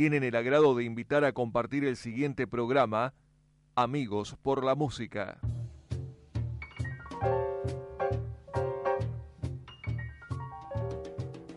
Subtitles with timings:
[0.00, 3.12] tienen el agrado de invitar a compartir el siguiente programa,
[3.74, 5.38] Amigos por la Música.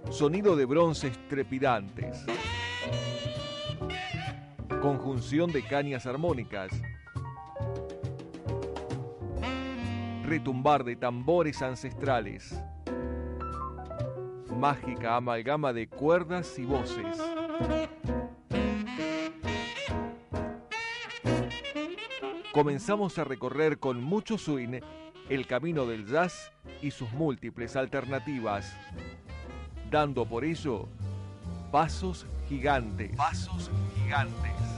[0.09, 2.25] Sonido de bronces trepidantes.
[4.81, 6.69] Conjunción de cañas armónicas.
[10.25, 12.61] Retumbar de tambores ancestrales.
[14.53, 17.23] Mágica amalgama de cuerdas y voces.
[22.63, 24.79] Comenzamos a recorrer con mucho swing
[25.27, 28.73] el camino del jazz y sus múltiples alternativas,
[29.91, 30.87] dando por ello
[31.73, 33.17] pasos gigantes.
[33.17, 34.72] Pasos gigantes.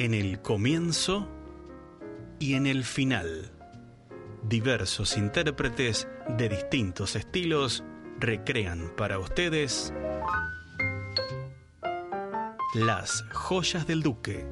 [0.00, 1.28] En el comienzo
[2.38, 3.52] y en el final.
[4.42, 7.84] Diversos intérpretes de distintos estilos
[8.18, 9.92] recrean para ustedes
[12.74, 14.46] las joyas del duque.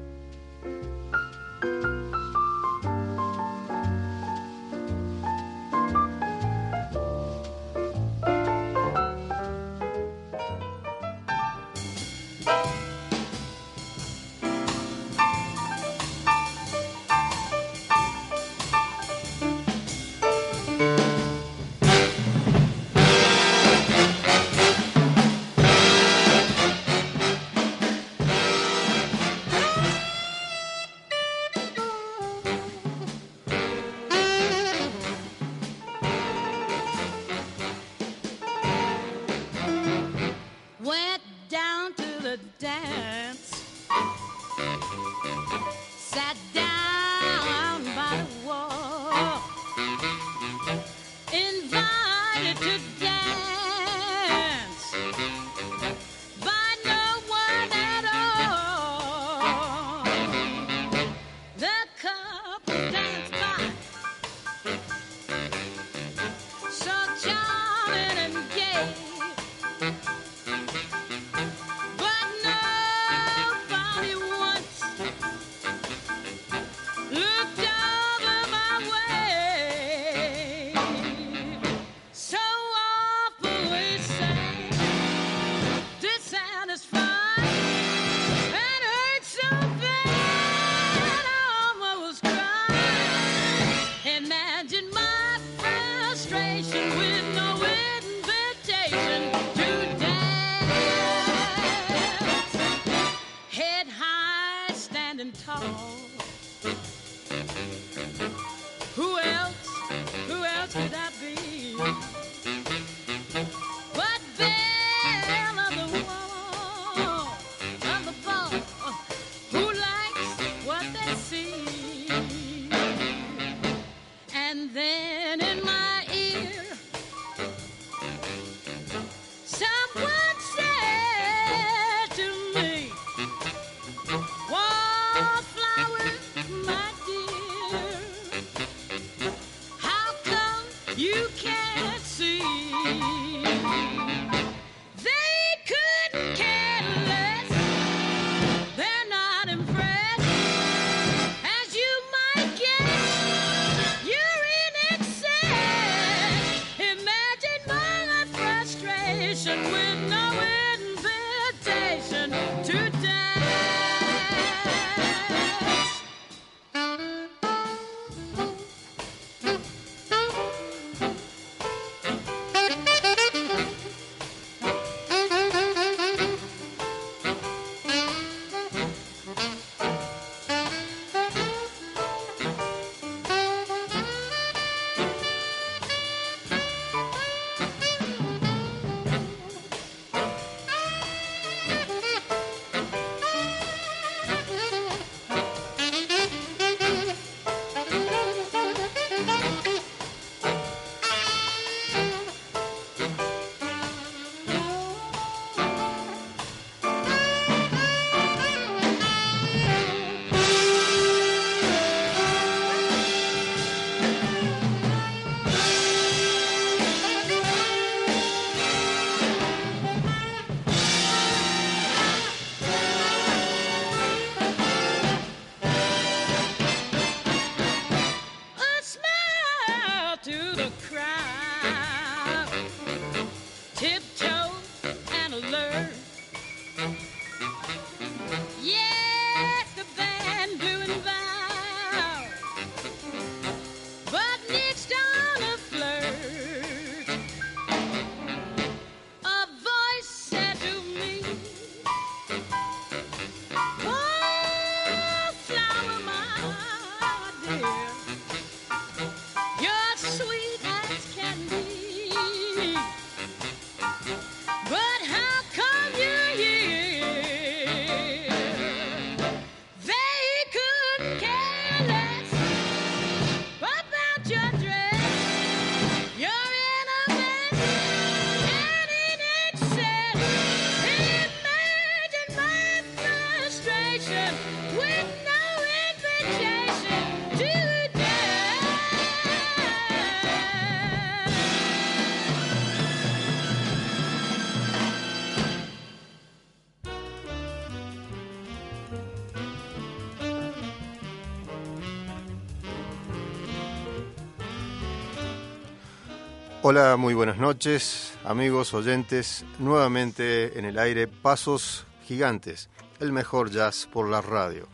[306.71, 309.43] Hola, muy buenas noches, amigos, oyentes.
[309.57, 312.69] Nuevamente en el aire Pasos Gigantes,
[312.99, 314.67] el mejor jazz por la radio.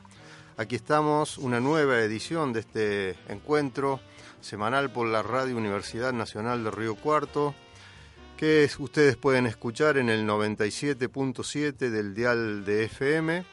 [0.58, 4.02] Aquí estamos, una nueva edición de este encuentro
[4.42, 7.56] semanal por la Radio Universidad Nacional de Río Cuarto,
[8.36, 13.46] que es- ustedes pueden escuchar en el 97.7 del dial de FM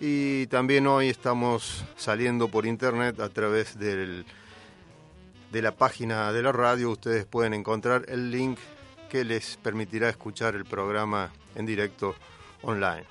[0.00, 4.26] y también hoy estamos saliendo por internet a través del
[5.50, 8.58] de la página de la radio ustedes pueden encontrar el link
[9.08, 12.14] que les permitirá escuchar el programa en directo
[12.62, 13.04] online.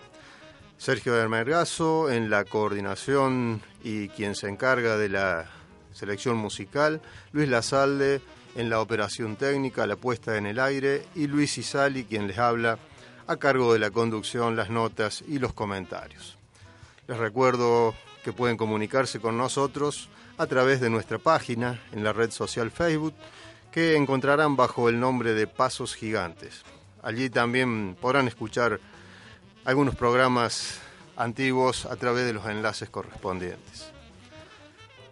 [0.78, 5.50] Sergio Hermergazo en la coordinación y quien se encarga de la
[5.92, 7.02] selección musical,
[7.34, 8.22] Luis Lazalde
[8.56, 12.80] en la operación técnica, la puesta en el aire y Luis Isali quien les habla
[13.28, 16.38] a cargo de la conducción, las notas y los comentarios.
[17.08, 17.94] Les recuerdo
[18.24, 20.10] que pueden comunicarse con nosotros
[20.40, 23.14] a través de nuestra página en la red social Facebook,
[23.74, 26.64] que encontrarán bajo el nombre de Pasos Gigantes.
[27.04, 28.80] Allí también podrán escuchar
[29.66, 30.80] algunos programas
[31.18, 33.92] antiguos a través de los enlaces correspondientes.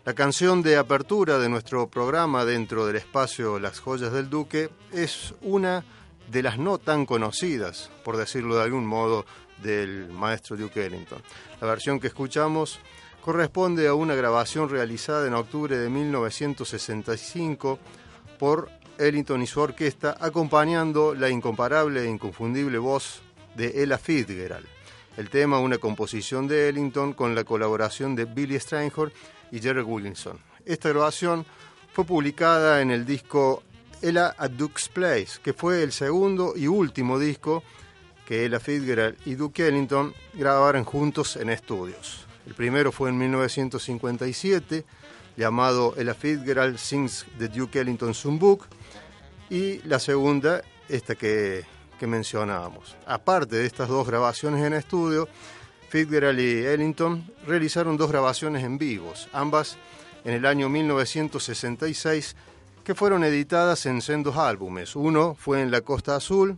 [0.06, 5.34] La canción de apertura de nuestro programa dentro del espacio Las Joyas del Duque es
[5.42, 5.84] una
[6.32, 9.26] de las no tan conocidas, por decirlo de algún modo,
[9.62, 11.22] del maestro Duke Ellington.
[11.60, 12.80] La versión que escuchamos
[13.28, 17.78] corresponde a una grabación realizada en octubre de 1965
[18.40, 23.22] por Ellington y su orquesta, acompañando la incomparable e inconfundible voz
[23.54, 24.66] de Ella Fitzgerald.
[25.18, 29.12] El tema, una composición de Ellington con la colaboración de Billy Strayhorn
[29.52, 30.40] y Jerry Williamson.
[30.64, 31.46] Esta grabación
[31.92, 33.62] fue publicada en el disco
[34.02, 37.62] Ella at Duke's Place, que fue el segundo y último disco
[38.26, 42.27] que Ella Fitzgerald y Duke Ellington grabaron juntos en estudios.
[42.48, 44.86] El primero fue en 1957,
[45.36, 48.66] llamado Ella Fitzgerald Sings the Duke Ellington Songbook,
[49.50, 51.66] y la segunda, esta que,
[52.00, 52.96] que mencionábamos.
[53.06, 55.28] Aparte de estas dos grabaciones en estudio,
[55.90, 59.76] Fitzgerald y Ellington realizaron dos grabaciones en vivos, ambas
[60.24, 62.38] en el año 1966,
[62.86, 64.96] que fueron editadas en sendos álbumes.
[64.96, 66.58] Uno fue en La Costa Azul,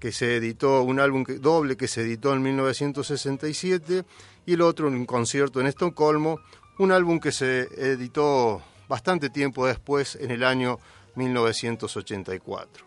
[0.00, 4.04] que se editó, un álbum doble que se editó en 1967,
[4.46, 6.40] y el otro en un concierto en Estocolmo,
[6.78, 10.78] un álbum que se editó bastante tiempo después, en el año
[11.14, 12.84] 1984.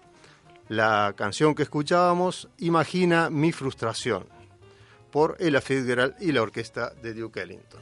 [0.70, 4.26] La canción que escuchábamos, Imagina mi frustración,
[5.12, 7.82] por Ella Fitzgerald y la orquesta de Duke Ellington.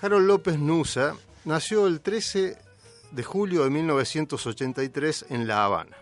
[0.00, 2.67] Harold López Nusa nació el 13
[3.10, 5.96] de julio de 1983 en La Habana.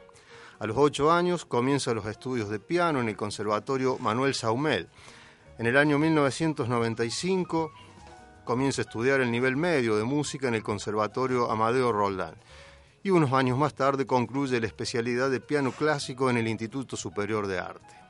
[0.58, 4.88] A los ocho años comienza los estudios de piano en el Conservatorio Manuel Saumel.
[5.58, 7.72] En el año 1995
[8.44, 12.36] comienza a estudiar el nivel medio de música en el Conservatorio Amadeo Roldán.
[13.02, 17.46] Y unos años más tarde concluye la especialidad de piano clásico en el Instituto Superior
[17.46, 18.05] de Arte.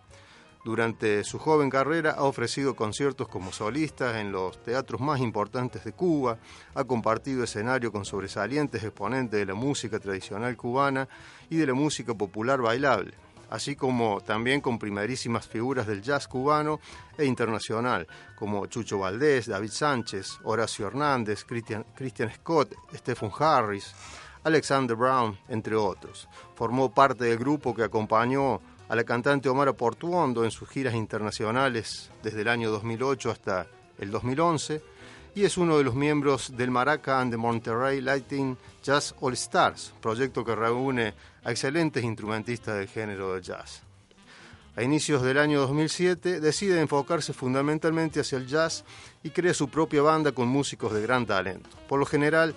[0.66, 5.92] Durante su joven carrera ha ofrecido conciertos como solista en los teatros más importantes de
[5.92, 6.38] Cuba,
[6.74, 11.08] ha compartido escenario con sobresalientes exponentes de la música tradicional cubana
[11.48, 13.14] y de la música popular bailable,
[13.48, 16.80] así como también con primerísimas figuras del jazz cubano
[17.16, 23.94] e internacional, como Chucho Valdés, David Sánchez, Horacio Hernández, Christian, Christian Scott, Stephen Harris,
[24.42, 26.28] Alexander Brown, entre otros.
[26.56, 32.10] Formó parte del grupo que acompañó a la cantante Omar Portuondo en sus giras internacionales
[32.22, 33.66] desde el año 2008 hasta
[33.98, 34.82] el 2011
[35.34, 39.92] y es uno de los miembros del Maraca and the Monterrey Lighting Jazz All Stars,
[40.00, 41.14] proyecto que reúne
[41.44, 43.82] a excelentes instrumentistas del género de jazz.
[44.76, 48.84] A inicios del año 2007 decide enfocarse fundamentalmente hacia el jazz
[49.22, 51.70] y crea su propia banda con músicos de gran talento.
[51.88, 52.54] Por lo general,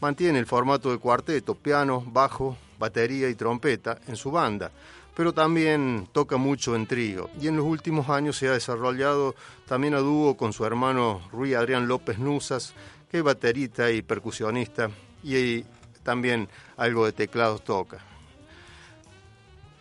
[0.00, 4.70] mantiene el formato de cuarteto, piano, bajo, batería y trompeta en su banda,
[5.16, 9.34] pero también toca mucho en trío y en los últimos años se ha desarrollado
[9.66, 12.74] también a dúo con su hermano Rui Adrián López Nuzas,
[13.10, 14.90] que es baterista y percusionista
[15.22, 15.64] y
[16.02, 17.98] también algo de teclados toca.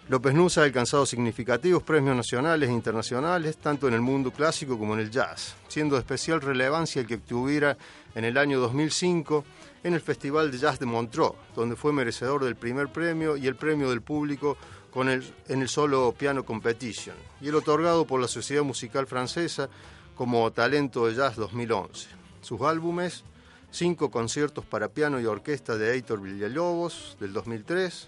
[0.08, 4.94] López Nusa ha alcanzado significativos premios nacionales e internacionales, tanto en el mundo clásico como
[4.94, 7.75] en el jazz, siendo de especial relevancia el que obtuviera
[8.13, 9.44] en el año 2005
[9.84, 13.56] en el Festival de Jazz de Montreux, donde fue merecedor del primer premio y el
[13.56, 14.58] premio del público
[14.96, 19.68] con el, en el solo Piano Competition, y el otorgado por la Sociedad Musical Francesa
[20.16, 22.08] como Talento de Jazz 2011.
[22.40, 23.25] Sus álbumes,
[23.72, 28.08] cinco conciertos para piano y orquesta de Heitor Villalobos del 2003,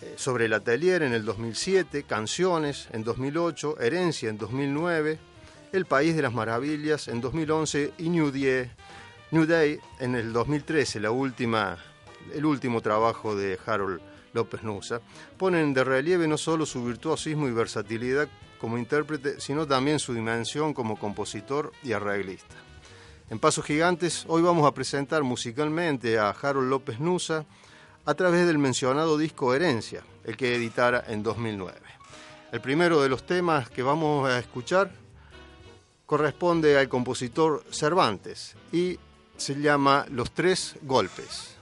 [0.00, 5.18] eh, sobre el atelier en el 2007, Canciones en 2008, Herencia en 2009,
[5.74, 8.70] El País de las Maravillas en 2011 y New Day,
[9.30, 11.76] New Day en el 2013, la última,
[12.32, 15.00] el último trabajo de Harold López Nusa,
[15.36, 18.28] ponen de relieve no solo su virtuosismo y versatilidad
[18.60, 22.54] como intérprete, sino también su dimensión como compositor y arreglista.
[23.30, 27.46] En Pasos Gigantes, hoy vamos a presentar musicalmente a Harold López Nusa
[28.04, 31.78] a través del mencionado disco Herencia, el que editara en 2009.
[32.52, 34.90] El primero de los temas que vamos a escuchar
[36.06, 38.98] corresponde al compositor Cervantes y
[39.36, 41.59] se llama Los Tres Golpes.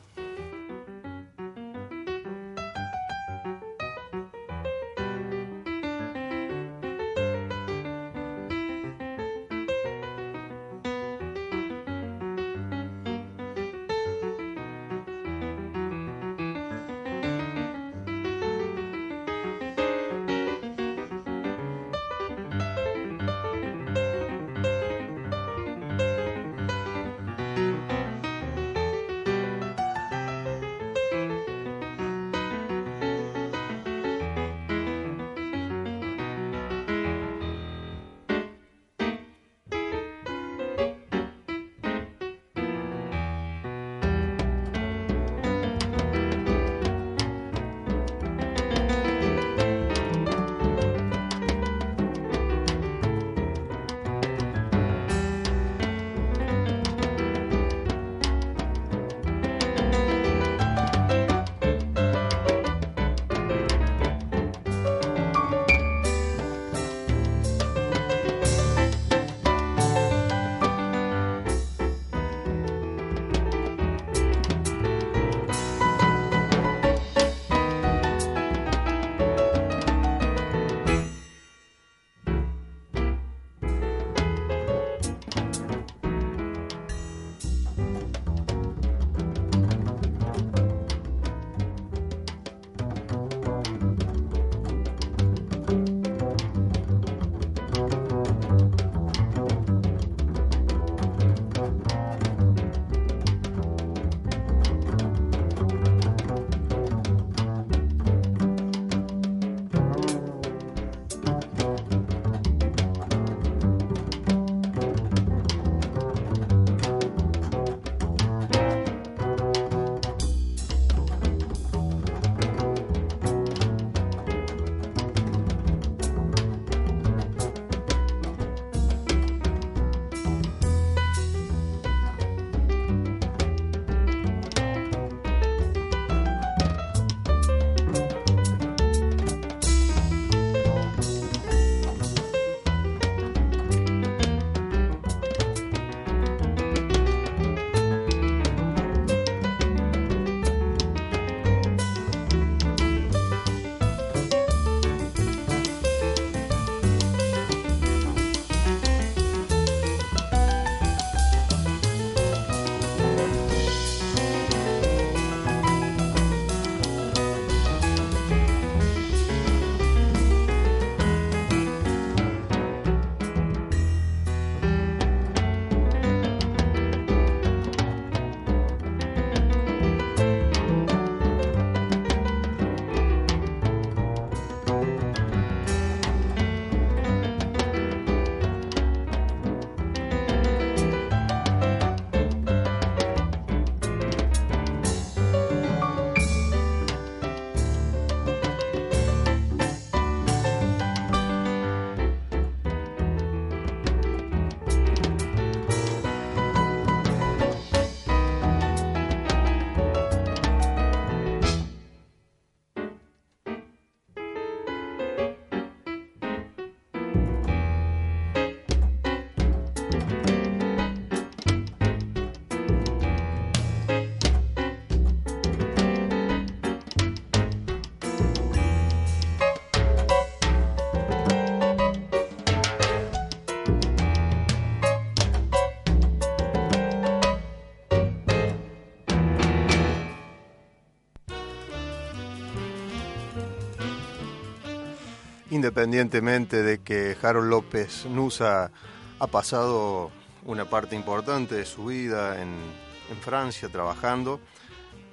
[245.51, 248.71] Independientemente de que Harold López Nusa
[249.19, 250.11] ha pasado
[250.45, 252.89] una parte importante de su vida en,
[253.23, 254.39] Francia trabajando,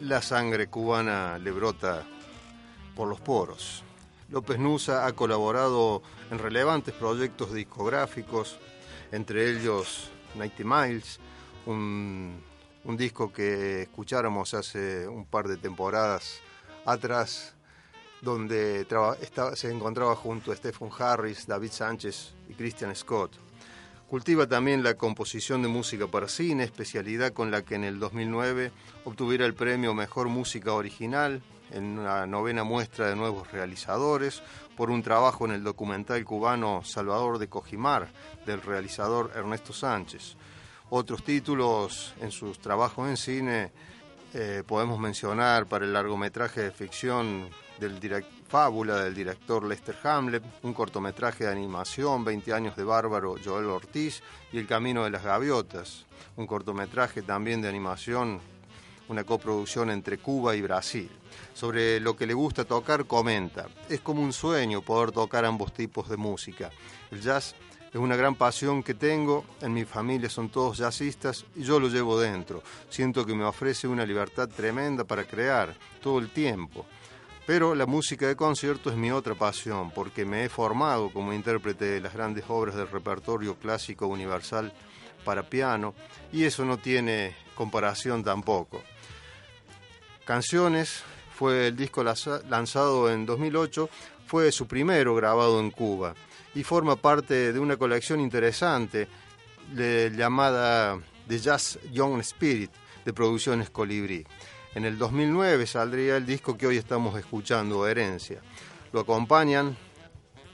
[0.01, 2.03] la sangre cubana le brota
[2.93, 3.85] por los poros.
[4.29, 8.59] López Nusa ha colaborado en relevantes proyectos discográficos,
[9.13, 11.21] entre ellos 90 Miles,
[11.65, 12.43] un,
[12.83, 16.41] un disco que escucháramos hace un par de temporadas
[16.85, 17.54] atrás,
[18.25, 23.31] donde estaba- se encontraba junto a Stephen Harris, David Sánchez y Christian Scott.
[24.09, 28.71] Cultiva también la composición de música para cine, especialidad con la que en el 2009
[29.05, 34.41] obtuviera el premio Mejor Música Original en una novena muestra de nuevos realizadores
[34.75, 38.07] por un trabajo en el documental cubano Salvador de Cojimar
[38.45, 40.35] del realizador Ernesto Sánchez.
[40.89, 43.71] Otros títulos en sus trabajos en cine
[44.33, 50.43] eh, podemos mencionar para el largometraje de ficción del direct- Fábula del director Lester Hamlet,
[50.61, 55.23] un cortometraje de animación, 20 años de bárbaro Joel Ortiz y El Camino de las
[55.23, 56.05] Gaviotas,
[56.37, 58.39] un cortometraje también de animación,
[59.09, 61.09] una coproducción entre Cuba y Brasil.
[61.53, 66.07] Sobre lo que le gusta tocar, comenta, es como un sueño poder tocar ambos tipos
[66.07, 66.69] de música.
[67.11, 67.55] El jazz
[67.91, 71.87] es una gran pasión que tengo, en mi familia son todos jazzistas y yo lo
[71.87, 72.61] llevo dentro.
[72.89, 76.85] Siento que me ofrece una libertad tremenda para crear todo el tiempo.
[77.45, 81.85] Pero la música de concierto es mi otra pasión, porque me he formado como intérprete
[81.85, 84.73] de las grandes obras del repertorio clásico universal
[85.23, 85.93] para piano,
[86.31, 88.81] y eso no tiene comparación tampoco.
[90.25, 91.03] Canciones
[91.35, 93.89] fue el disco lanzado en 2008,
[94.25, 96.15] fue su primero grabado en Cuba
[96.55, 99.07] y forma parte de una colección interesante
[99.75, 102.71] llamada The Jazz Young Spirit
[103.03, 104.25] de Producciones Colibrí.
[104.75, 108.41] En el 2009 saldría el disco que hoy estamos escuchando, Herencia.
[108.91, 109.77] Lo acompañan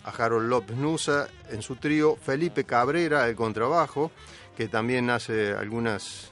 [0.03, 4.11] a Harold López Nusa en su trío, Felipe Cabrera, el contrabajo,
[4.55, 6.29] que también hace algunas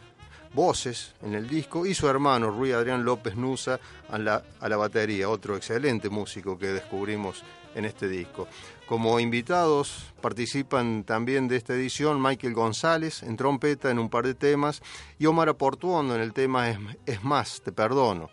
[0.53, 4.77] voces en el disco, y su hermano Rui Adrián López Nusa a la, a la
[4.77, 8.47] batería, otro excelente músico que descubrimos en este disco.
[8.89, 14.33] Como invitados participan también de esta edición Michael González en trompeta en un par de
[14.33, 14.81] temas
[15.19, 18.31] y Omar Portuondo en el tema Es, Es más, te perdono.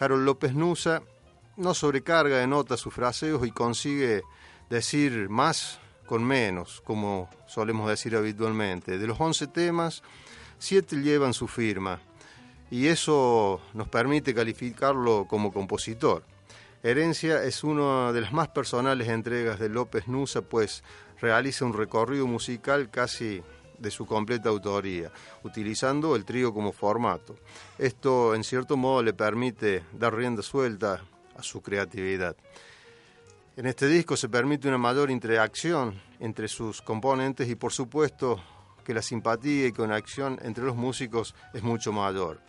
[0.00, 1.02] Harold López Nusa
[1.58, 4.22] no sobrecarga de notas sus fraseos y consigue
[4.70, 8.96] decir más con menos, como solemos decir habitualmente.
[8.96, 10.02] De los 11 temas,
[10.58, 12.00] 7 llevan su firma
[12.70, 16.24] y eso nos permite calificarlo como compositor.
[16.84, 20.82] Herencia es una de las más personales entregas de López Nusa, pues
[21.20, 23.40] realiza un recorrido musical casi
[23.78, 25.12] de su completa autoría,
[25.44, 27.36] utilizando el trío como formato.
[27.78, 31.00] Esto, en cierto modo, le permite dar rienda suelta
[31.36, 32.36] a su creatividad.
[33.56, 38.42] En este disco se permite una mayor interacción entre sus componentes y, por supuesto,
[38.84, 42.40] que la simpatía y conexión entre los músicos es mucho mayor.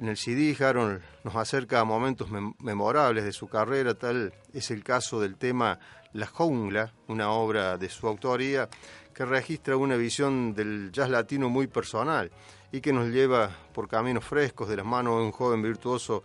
[0.00, 4.70] En el CD, Harold nos acerca a momentos mem- memorables de su carrera, tal es
[4.70, 5.78] el caso del tema
[6.14, 8.70] La Jungla, una obra de su autoría
[9.14, 12.30] que registra una visión del jazz latino muy personal
[12.72, 16.22] y que nos lleva por caminos frescos de las manos de un joven virtuoso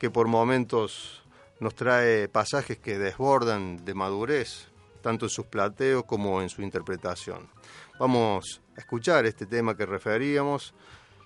[0.00, 1.22] que por momentos
[1.60, 4.66] nos trae pasajes que desbordan de madurez,
[5.00, 7.48] tanto en sus plateos como en su interpretación.
[8.00, 10.74] Vamos a escuchar este tema que referíamos,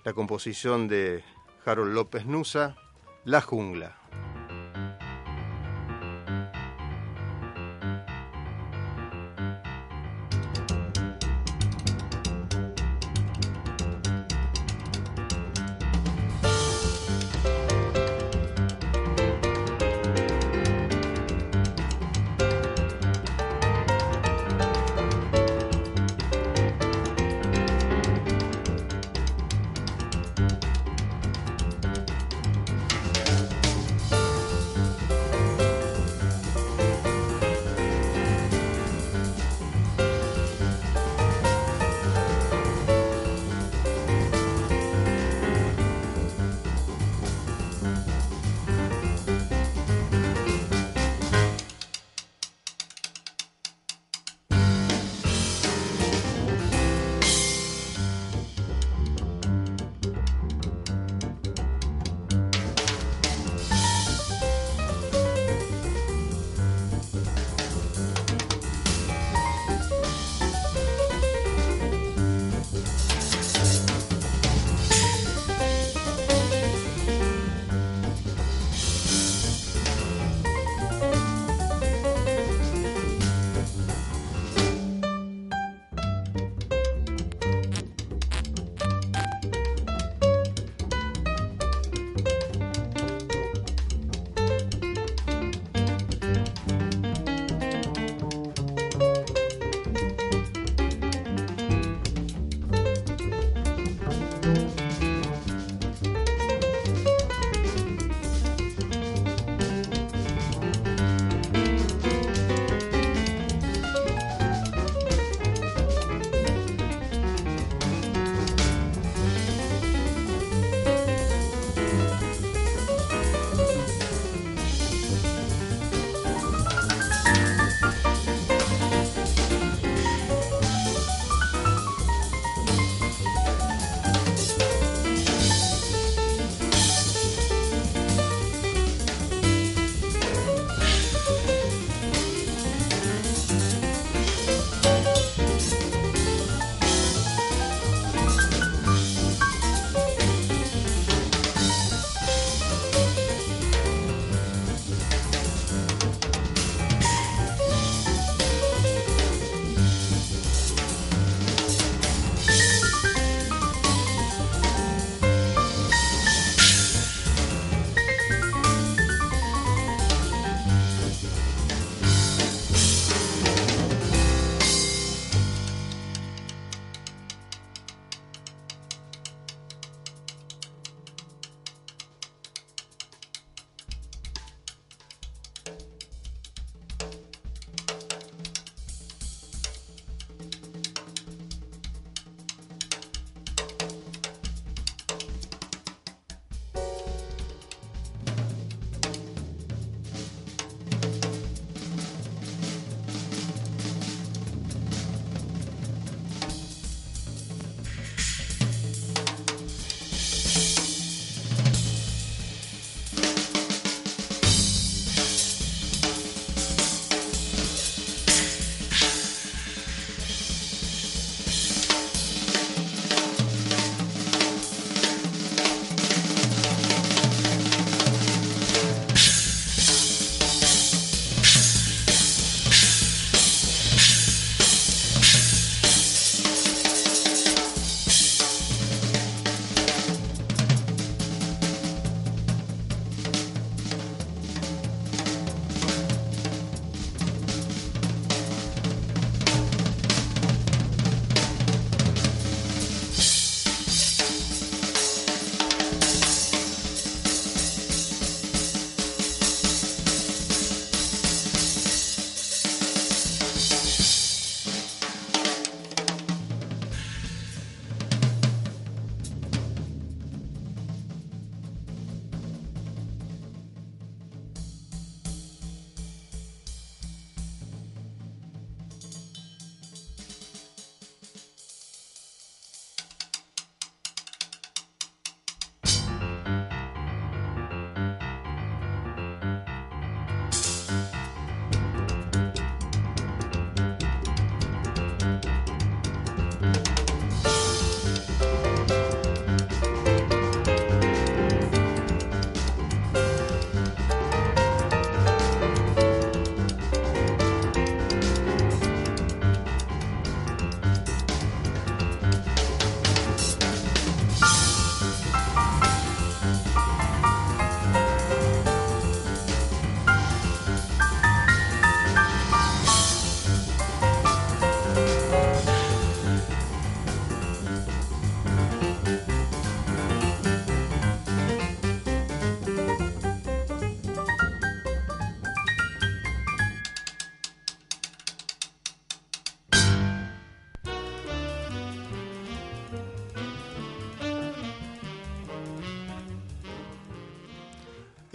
[0.03, 1.23] la composición de
[1.67, 2.77] Harold López Nusa,
[3.25, 4.06] La Jungla.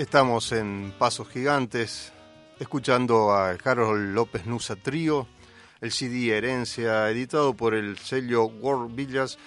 [0.03, 2.13] Estamos en Pasos Gigantes,
[2.59, 5.29] escuchando a Harold López Nusa Trío,
[5.81, 9.39] el CD Herencia, editado por el sello World Villas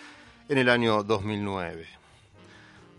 [0.48, 1.86] en el año 2009.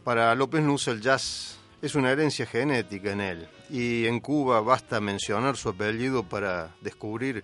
[0.05, 5.01] Para López Nusa el jazz es una herencia genética en él, y en Cuba basta
[5.01, 7.42] mencionar su apellido para descubrir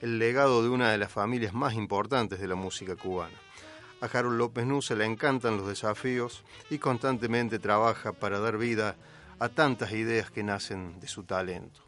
[0.00, 3.34] el legado de una de las familias más importantes de la música cubana.
[4.00, 8.94] A Harold López Nusa le encantan los desafíos y constantemente trabaja para dar vida a
[9.48, 11.80] tantas ideas que nacen de su talento.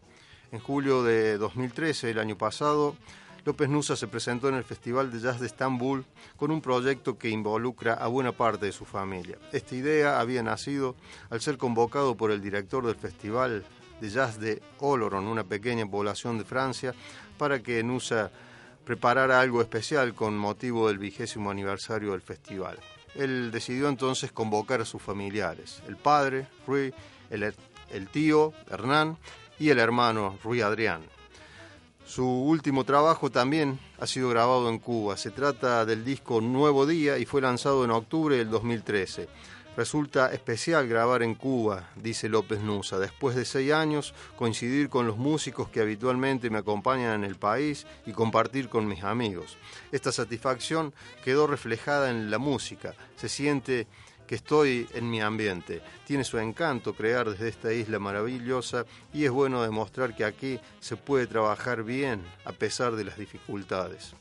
[0.53, 2.97] En julio de 2013, el año pasado,
[3.45, 6.05] López Nusa se presentó en el Festival de Jazz de Estambul
[6.37, 9.39] con un proyecto que involucra a buena parte de su familia.
[9.53, 10.95] Esta idea había nacido
[11.31, 13.65] al ser convocado por el director del Festival
[14.01, 16.95] de Jazz de Oloron, una pequeña población de Francia,
[17.39, 18.31] para que Nusa
[18.85, 22.79] preparara algo especial con motivo del vigésimo aniversario del festival.
[23.15, 26.93] Él decidió entonces convocar a sus familiares, el padre, Rui,
[27.31, 29.17] el, tío, Hernán,
[29.59, 31.03] y el hermano, Rui Adrián.
[32.05, 35.17] Su último trabajo también ha sido grabado en Cuba.
[35.17, 39.29] Se trata del disco Nuevo Día y fue lanzado en octubre del 2013.
[39.77, 45.17] Resulta especial grabar en Cuba, dice López Nusa, después de seis años, coincidir con los
[45.17, 49.57] músicos que habitualmente me acompañan en el país y compartir con mis amigos.
[49.93, 50.93] Esta satisfacción
[51.25, 53.87] quedó reflejada en la música, se siente
[54.31, 55.83] que estoy en mi ambiente.
[56.07, 60.95] Tiene su encanto crear desde esta isla maravillosa y es bueno demostrar que aquí se
[60.95, 64.15] puede trabajar bien a pesar de las dificultades.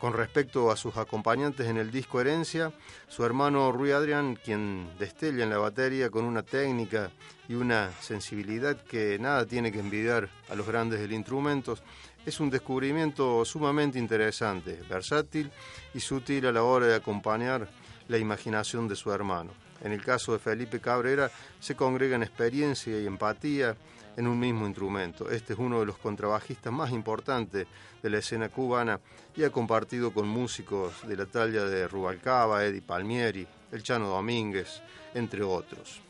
[0.00, 2.72] Con respecto a sus acompañantes en el disco Herencia,
[3.06, 7.12] su hermano Rui Adrián, quien destella en la batería con una técnica
[7.48, 11.78] y una sensibilidad que nada tiene que envidiar a los grandes del instrumento,
[12.26, 15.52] es un descubrimiento sumamente interesante, versátil
[15.94, 17.68] y sutil a la hora de acompañar
[18.08, 19.52] la imaginación de su hermano.
[19.82, 23.76] En el caso de Felipe Cabrera, se congregan experiencia y empatía
[24.16, 25.30] en un mismo instrumento.
[25.30, 27.66] Este es uno de los contrabajistas más importantes
[28.02, 29.00] de la escena cubana
[29.36, 34.80] y ha compartido con músicos de la talla de Rubalcaba, Eddie Palmieri, El Chano Domínguez,
[35.14, 36.00] entre otros.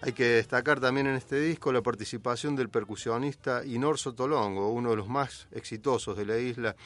[0.00, 4.96] Hay que destacar también en este disco la participación del percusionista Inor Sotolongo, uno de
[4.96, 6.76] los más exitosos de la isla,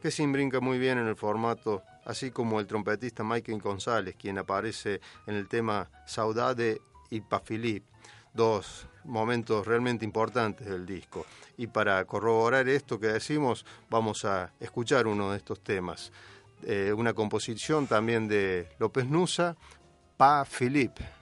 [0.00, 4.38] que se imbrinca muy bien en el formato, así como el trompetista Michael González, quien
[4.38, 7.84] aparece en el tema Saudade y Pafilip,
[8.32, 11.26] dos momentos realmente importantes del disco.
[11.56, 16.12] Y para corroborar esto que decimos, vamos a escuchar uno de estos temas.
[16.62, 19.56] Eh, una composición también de López Nusa,
[20.16, 21.19] Pa Philippe.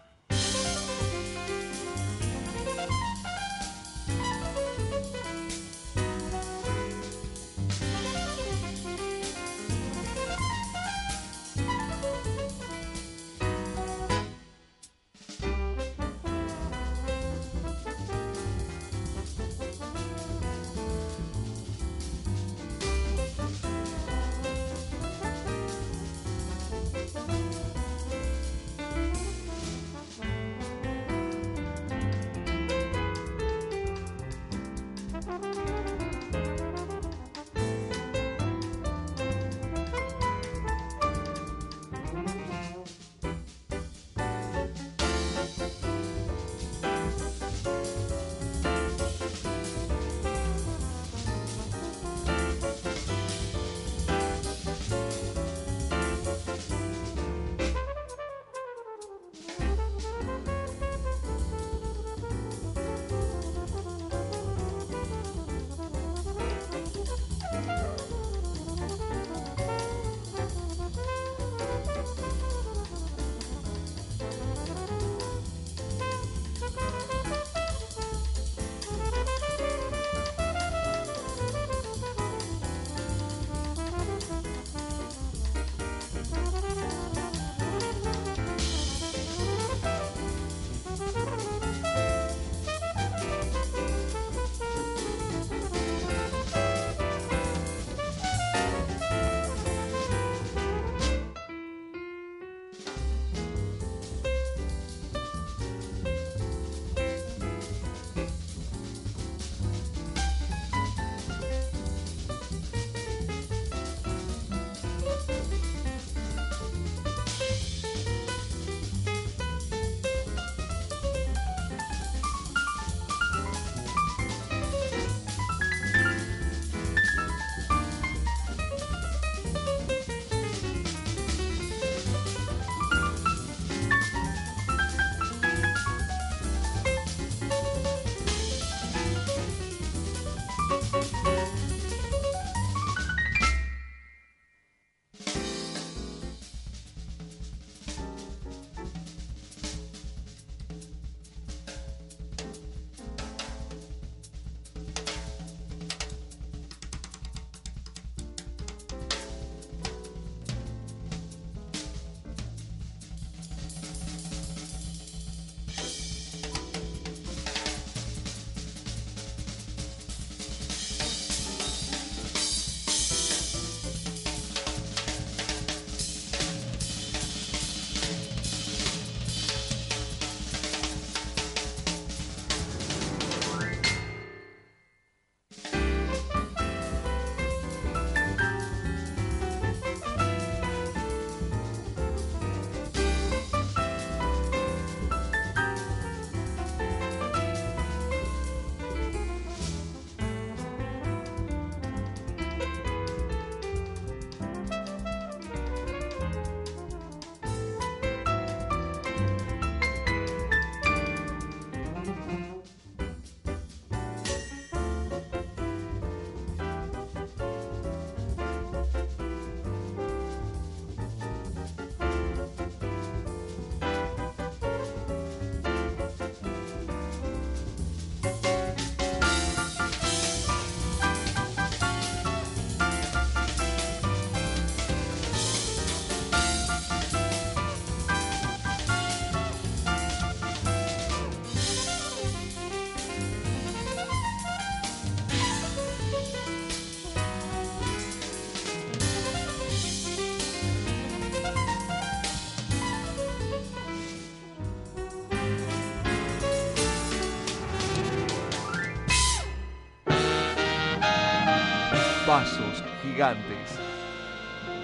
[262.29, 263.79] Pasos gigantes.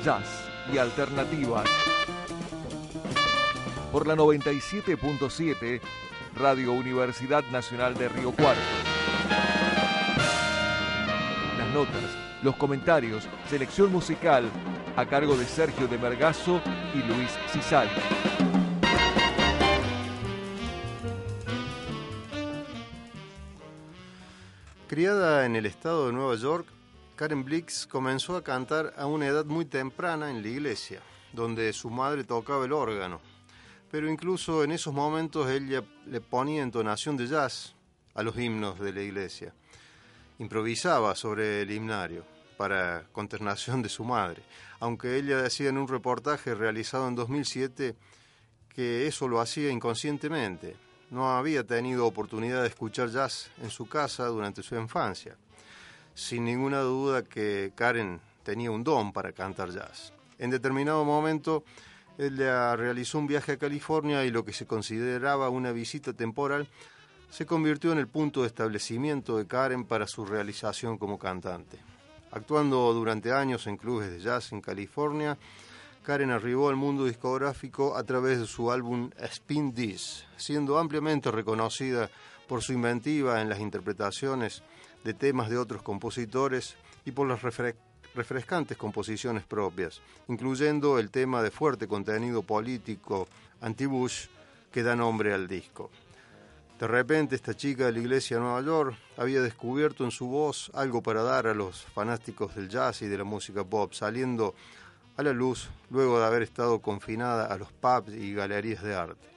[0.03, 1.69] Jazz y alternativas.
[3.93, 5.83] Por la 97.7,
[6.37, 8.63] Radio Universidad Nacional de Río Cuarto.
[11.59, 14.49] Las notas, los comentarios, selección musical
[14.97, 16.63] a cargo de Sergio de Mergazo
[16.95, 17.91] y Luis Cisal.
[24.89, 26.69] Criada en el estado de Nueva York,
[27.17, 31.01] Karen Blix comenzó a cantar a una edad muy temprana en la iglesia,
[31.33, 33.21] donde su madre tocaba el órgano.
[33.91, 37.77] Pero incluso en esos momentos ella le ponía entonación de jazz
[38.15, 39.55] a los himnos de la iglesia.
[40.41, 42.25] Improvisaba sobre el himnario,
[42.57, 44.43] para consternación de su madre,
[44.81, 47.95] aunque ella decía en un reportaje realizado en 2007
[48.69, 50.77] que eso lo hacía inconscientemente.
[51.11, 55.37] No había tenido oportunidad de escuchar jazz en su casa durante su infancia.
[56.15, 60.13] Sin ninguna duda que Karen tenía un don para cantar jazz.
[60.39, 61.65] En determinado momento,
[62.19, 66.69] ella realizó un viaje a California y lo que se consideraba una visita temporal
[67.31, 71.79] se convirtió en el punto de establecimiento de Karen para su realización como cantante.
[72.31, 75.37] Actuando durante años en clubes de jazz en California,
[76.05, 82.11] Karen arribó al mundo discográfico a través de su álbum Spin This, siendo ampliamente reconocida
[82.47, 84.63] por su inventiva en las interpretaciones
[85.05, 86.75] de temas de otros compositores
[87.05, 87.77] y por las refre-
[88.15, 93.29] refrescantes composiciones propias, incluyendo el tema de fuerte contenido político
[93.61, 94.27] anti-Bush
[94.73, 95.91] que da nombre al disco.
[96.81, 100.71] De repente esta chica de la iglesia de Nueva York había descubierto en su voz
[100.75, 104.55] algo para dar a los fanáticos del jazz y de la música pop, saliendo
[105.17, 109.29] a la luz luego de haber estado confinada a los pubs y galerías de arte.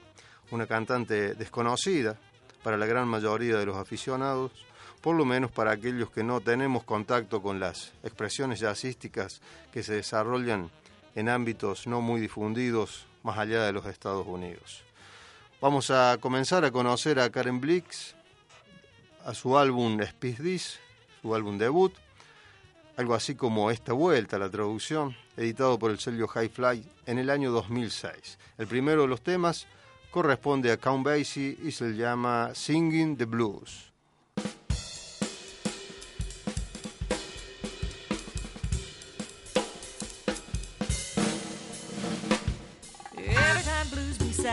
[0.50, 2.18] Una cantante desconocida
[2.64, 4.50] para la gran mayoría de los aficionados,
[4.98, 9.40] por lo menos para aquellos que no tenemos contacto con las expresiones jazzísticas
[9.72, 10.70] que se desarrollan
[11.14, 14.82] en ámbitos no muy difundidos más allá de los Estados Unidos.
[15.60, 18.14] Vamos a comenzar a conocer a Karen Blix,
[19.24, 20.78] a su álbum Speed This,
[21.20, 21.92] su álbum debut,
[22.96, 27.30] algo así como Esta Vuelta, la traducción, editado por el sello High Fly en el
[27.30, 28.38] año 2006.
[28.58, 29.66] El primero de los temas
[30.10, 33.87] corresponde a Count Basie y se llama Singing the Blues.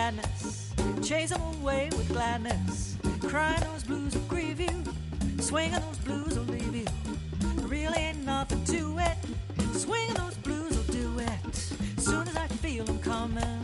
[0.05, 2.95] Sadness, chase 'em away with gladness.
[3.21, 4.83] Crying those blues will grieve you,
[5.39, 6.85] swinging those blues will leave you.
[7.67, 9.17] Really ain't nothing to it,
[9.73, 11.55] swinging those blues will do it.
[11.97, 13.59] Soon as I feel 'em coming,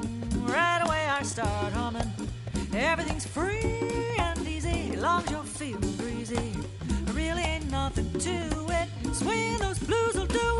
[0.55, 2.11] right away I start humming.
[2.73, 6.53] Everything's free and easy, long as you're feeling breezy.
[7.13, 8.37] Really ain't nothing to
[8.79, 10.50] it, swinging those blues will do it.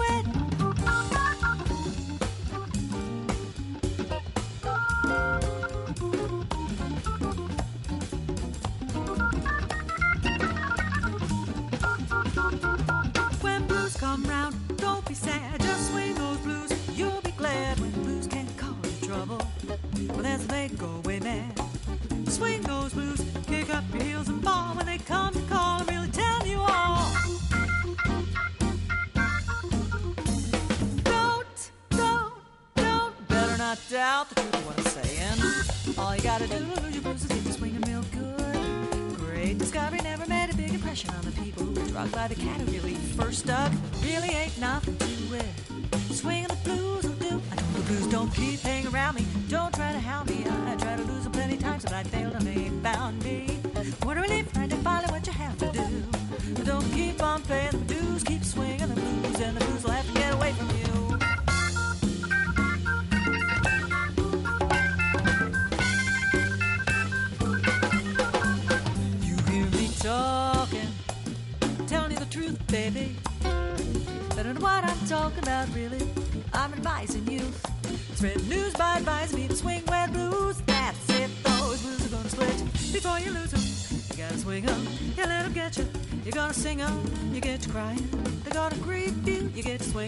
[37.62, 39.18] Swinging real good.
[39.18, 42.36] Great discovery never made a big impression on the people who were drugged by the
[42.36, 43.72] cat who really first stuck.
[44.02, 46.14] Really ain't nothing to it.
[46.14, 47.42] Swinging the blues will do.
[47.52, 49.31] I know the blues don't keep hanging around me.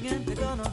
[0.04, 0.36] You get to swinging.
[0.36, 0.72] They're gonna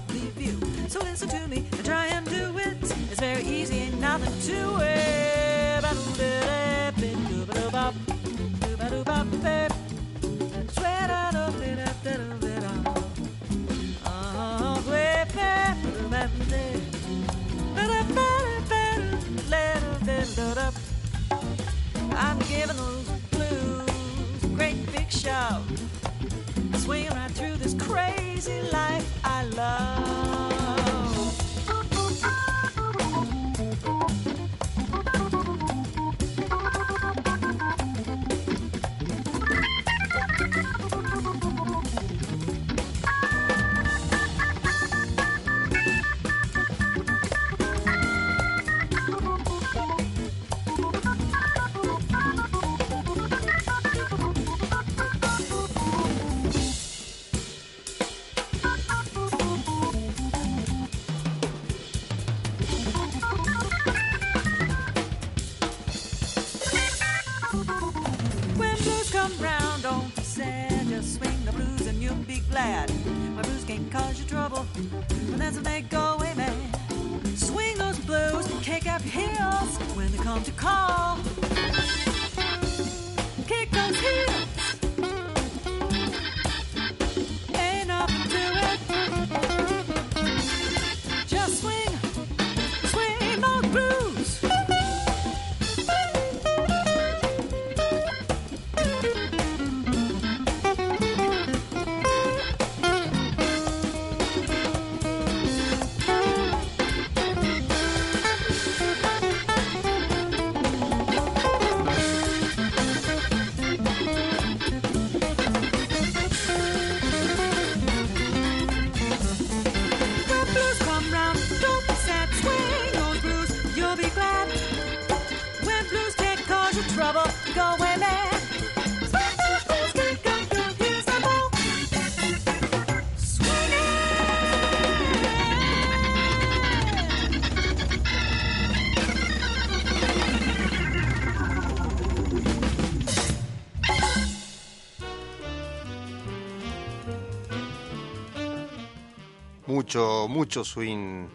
[150.31, 151.27] Mucho, swing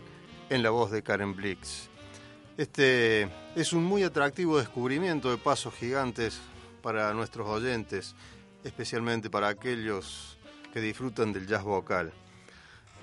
[0.49, 1.89] en la voz de Karen Blix.
[2.55, 6.39] Este es un muy atractivo descubrimiento de pasos gigantes
[6.81, 8.15] para nuestros oyentes,
[8.63, 10.37] especialmente para aquellos
[10.71, 12.13] que disfrutan del jazz vocal.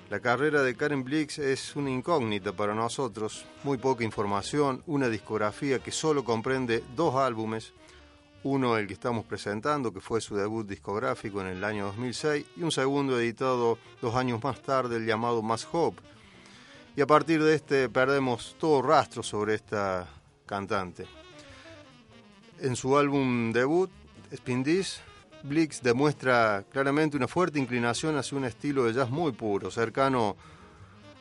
[0.09, 5.77] La carrera de Karen Blix es una incógnita para nosotros, muy poca información, una discografía
[5.77, 7.71] que solo comprende dos álbumes,
[8.43, 12.63] uno el que estamos presentando, que fue su debut discográfico en el año 2006, y
[12.63, 16.01] un segundo editado dos años más tarde, el llamado Mass Hope.
[16.95, 20.07] Y a partir de este perdemos todo rastro sobre esta
[20.45, 21.05] cantante.
[22.59, 23.89] En su álbum debut,
[24.31, 25.01] Spin This,
[25.43, 30.35] Blix demuestra claramente una fuerte inclinación hacia un estilo de jazz muy puro, cercano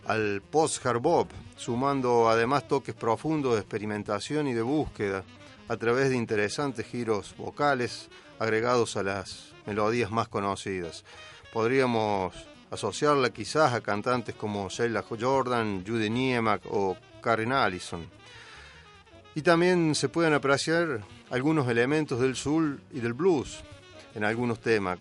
[0.06, 5.24] al post-hard bop, sumando además toques profundos de experimentación y de búsqueda
[5.68, 8.08] a través de interesantes giros vocales
[8.38, 11.04] agregados a las melodías más conocidas.
[11.52, 12.34] Podríamos
[12.70, 18.06] asociarla quizás a cantantes como Sheila Jordan, Judy Niemak o Karen Allison.
[19.34, 23.62] Y también se pueden apreciar algunos elementos del soul y del blues
[24.14, 24.98] en algunos temas,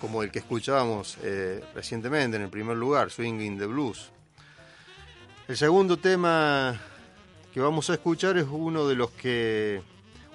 [0.00, 4.10] como el que escuchábamos eh, recientemente en el primer lugar, Swinging the Blues.
[5.48, 6.78] El segundo tema
[7.52, 9.82] que vamos a escuchar es uno de los que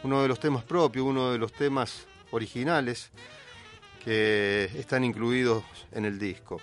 [0.06, 3.10] uno de los temas propios, uno de los temas originales
[4.04, 6.62] que están incluidos en el disco.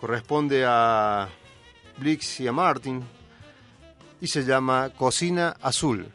[0.00, 1.28] Corresponde a
[1.98, 3.02] Blix y a Martin
[4.20, 6.06] y se llama Cocina Azul.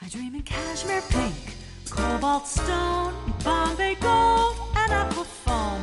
[0.00, 1.54] I dream in cashmere pink,
[1.90, 3.14] cobalt stone,
[3.44, 5.82] Bombay gold, and apple foam,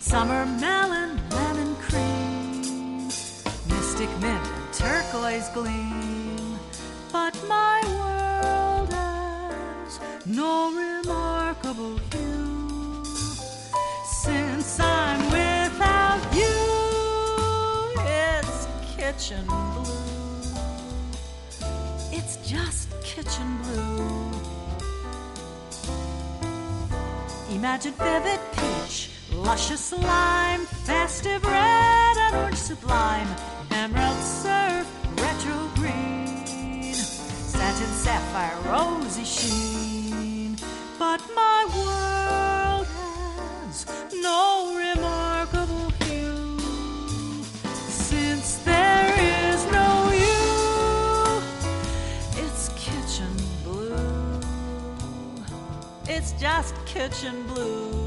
[0.00, 6.58] summer melon, lemon cream, mystic mint, and turquoise gleam.
[7.12, 8.15] But my world
[10.26, 13.04] no remarkable hue
[14.04, 16.44] since I'm without you.
[18.00, 18.66] It's
[18.96, 19.84] kitchen blue.
[22.10, 24.30] It's just kitchen blue.
[27.50, 33.28] Imagine vivid peach, luscious lime, festive red and orange sublime,
[33.70, 34.86] emerald surf,
[37.76, 40.56] satin sapphire, rosy sheen.
[40.98, 46.58] But my world has no remarkable hue
[47.88, 51.42] since there is no you.
[52.42, 54.40] It's kitchen blue.
[56.08, 58.05] It's just kitchen blue.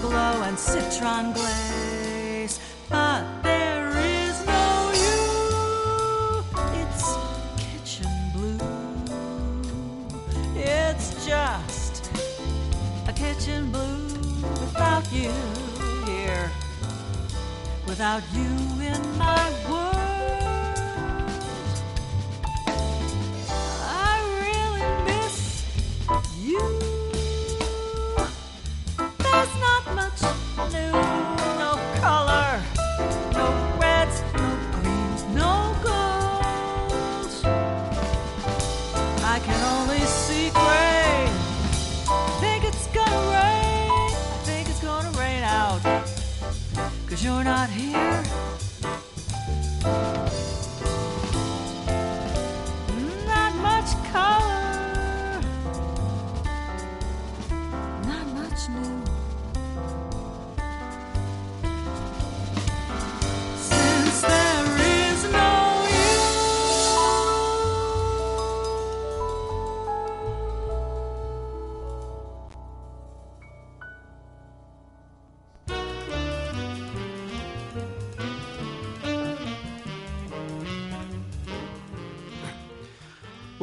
[0.00, 1.87] Glow and citron glaze.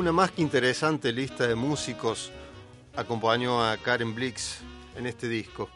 [0.06, 2.32] Una más que interesante lista de músicos
[2.95, 4.60] acompañó a Karen Blix
[4.95, 5.68] en este disco.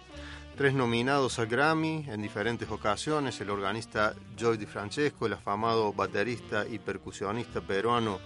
[0.56, 6.64] Tres nominados al Grammy en diferentes ocasiones, el organista Joy Di Francesco, el afamado baterista
[6.68, 8.20] y percusionista peruano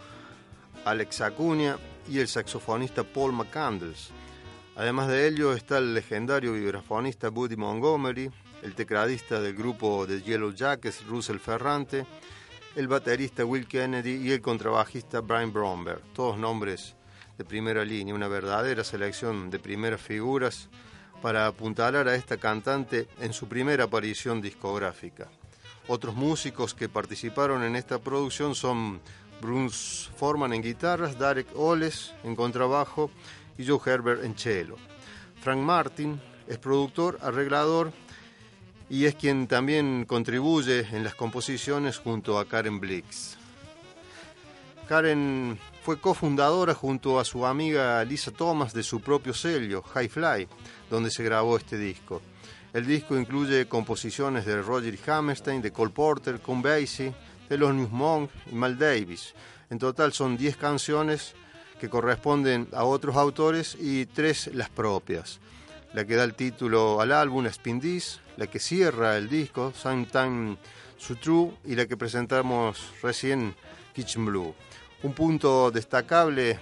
[0.83, 1.77] Alex Acuña
[2.09, 4.09] y el saxofonista Paul McCandles.
[4.75, 8.29] Además de ello está el legendario vibrafonista Buddy Montgomery,
[8.61, 12.05] el tecladista del grupo de Yellow Jackets Russell Ferrante,
[12.75, 16.95] el baterista Will Kennedy y el contrabajista Brian Bromberg, todos nombres
[17.37, 20.69] de primera línea, una verdadera selección de primeras figuras
[21.21, 25.29] para apuntalar a esta cantante en su primera aparición discográfica.
[25.87, 28.99] Otros músicos que participaron en esta producción son
[29.41, 33.11] Bruce Forman en guitarras, Derek Oles en contrabajo
[33.57, 34.77] y Joe Herbert en cello.
[35.41, 37.91] Frank Martin es productor, arreglador
[38.89, 43.37] y es quien también contribuye en las composiciones junto a Karen Blix.
[44.87, 50.47] Karen fue cofundadora junto a su amiga Lisa Thomas de su propio sello, High Fly,
[50.89, 52.21] donde se grabó este disco.
[52.73, 57.13] El disco incluye composiciones de Roger Hammerstein, de Cole Porter, Con Basie,
[57.47, 59.33] Thelonious Monk y Mal Davis.
[59.69, 61.33] En total son 10 canciones
[61.79, 65.39] que corresponden a otros autores y 3 las propias.
[65.93, 70.57] La que da el título al álbum, Spin This, la que cierra el disco, Sometime
[70.97, 73.55] So True, y la que presentamos recién,
[73.93, 74.55] Kitchen Blue.
[75.03, 76.59] Un punto destacable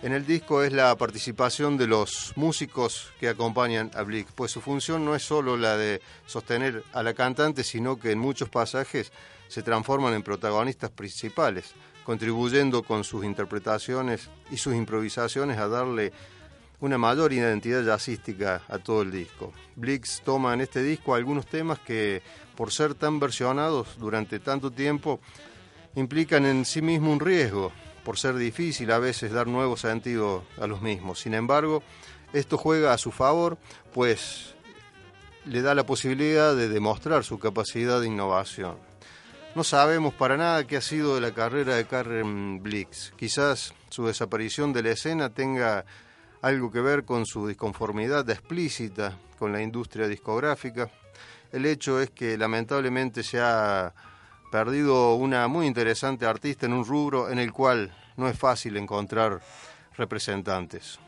[0.00, 4.60] en el disco es la participación de los músicos que acompañan a Blix, pues su
[4.60, 9.10] función no es solo la de sostener a la cantante, sino que en muchos pasajes
[9.48, 11.74] se transforman en protagonistas principales,
[12.04, 16.12] contribuyendo con sus interpretaciones y sus improvisaciones a darle
[16.80, 19.52] una mayor identidad jazzística a todo el disco.
[19.74, 22.22] Blix toma en este disco algunos temas que,
[22.56, 25.20] por ser tan versionados durante tanto tiempo,
[25.96, 27.72] implican en sí mismo un riesgo,
[28.04, 31.20] por ser difícil a veces dar nuevo sentido a los mismos.
[31.20, 31.82] Sin embargo,
[32.32, 33.58] esto juega a su favor,
[33.92, 34.54] pues
[35.44, 38.76] le da la posibilidad de demostrar su capacidad de innovación.
[39.54, 43.12] No sabemos para nada qué ha sido de la carrera de Karen Blix.
[43.16, 45.84] Quizás su desaparición de la escena tenga
[46.42, 50.90] algo que ver con su disconformidad explícita con la industria discográfica.
[51.52, 53.94] El hecho es que lamentablemente se ha
[54.50, 59.40] perdido una muy interesante artista en un rubro en el cual no es fácil encontrar
[59.96, 60.98] representantes.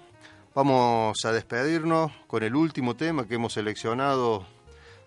[0.54, 4.46] Vamos a despedirnos con el último tema que hemos seleccionado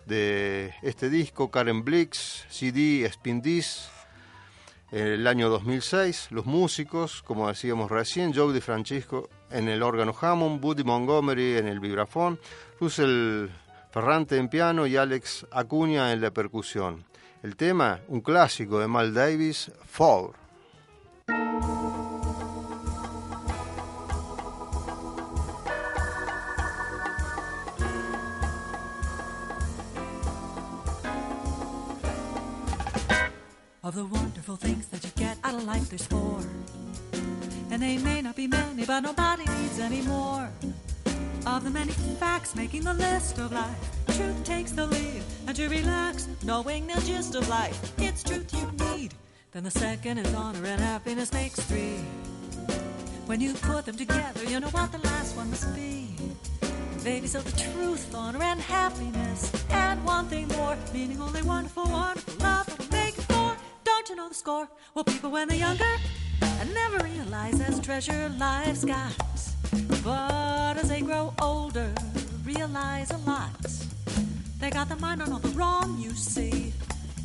[0.05, 3.89] de este disco, Karen Blix, CD Spin This,
[4.91, 6.27] el año 2006.
[6.31, 11.67] Los músicos, como decíamos recién, Joe Di Francisco en el órgano Hammond, Buddy Montgomery en
[11.67, 12.39] el vibrafón,
[12.79, 13.47] Russell
[13.91, 17.05] Ferrante en piano y Alex Acuña en la percusión.
[17.43, 20.33] El tema, un clásico de Mal Davis, four.
[37.73, 40.47] And they may not be many, but nobody needs any more.
[41.47, 45.23] Of the many facts making the list of life, truth takes the lead.
[45.47, 49.15] And to relax, knowing the gist of life, it's truth you need.
[49.53, 51.97] Then the second is honor and happiness makes three.
[53.25, 56.09] When you put them together, you know what the last one must be.
[57.03, 59.51] Baby, so the truth, honor, and happiness.
[59.71, 63.57] And one thing more, meaning only wonderful, wonderful love that'll make it four.
[63.83, 64.69] Don't you know the score?
[64.93, 65.97] Well, people, when they're younger,
[66.43, 69.15] and never realize as treasure life's got.
[70.03, 71.93] But as they grow older,
[72.43, 73.49] realize a lot.
[74.59, 76.73] They got their mind on all the wrong, you see.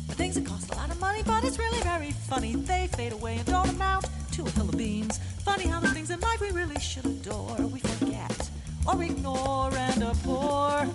[0.07, 2.55] The things that cost a lot of money, but it's really very funny.
[2.55, 5.19] They fade away and don't amount to a hill of beans.
[5.43, 8.49] Funny how the things in life we really should adore, we forget
[8.87, 10.87] or ignore and abhor.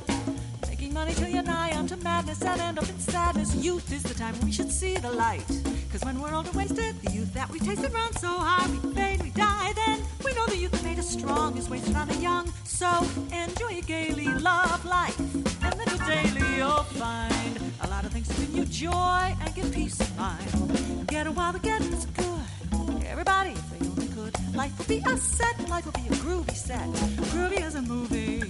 [0.68, 3.54] Making money till you're nigh unto madness and end up in sadness.
[3.54, 5.48] Youth is the time we should see the light.
[5.94, 8.94] Cause when we're old and wasted, the youth that we tasted runs so high, we
[8.94, 9.72] fade, we die.
[9.76, 12.52] Then we know the youth that made us strong is wasted on the young.
[12.64, 12.88] So
[13.30, 15.16] enjoy it gaily, love life.
[15.62, 19.72] And little daily you'll find a lot of things to bring you joy and give
[19.72, 21.06] peace of mind.
[21.06, 23.06] Get a while the getting's good.
[23.06, 26.56] Everybody, if they only could, life would be a set, life would be a groovy
[26.56, 26.88] set.
[27.30, 28.42] Groovy as a movie.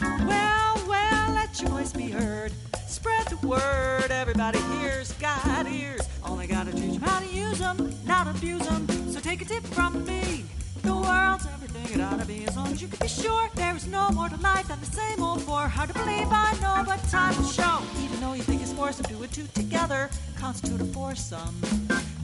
[0.00, 1.17] Well, well,
[1.48, 2.52] let your voice be heard.
[2.86, 6.02] Spread the word, everybody hears, got ears.
[6.24, 8.86] Only gotta teach them how to use them, not abuse them.
[9.10, 10.44] So take a tip from me.
[10.82, 11.46] The world's
[11.90, 14.28] it ought to be, as long as you can be sure there is no more
[14.28, 15.68] to life than the same old four.
[15.68, 17.78] Hard to believe, I know, but time will show.
[18.02, 21.54] Even though you think it's foursome, do it two together, constitute a foursome.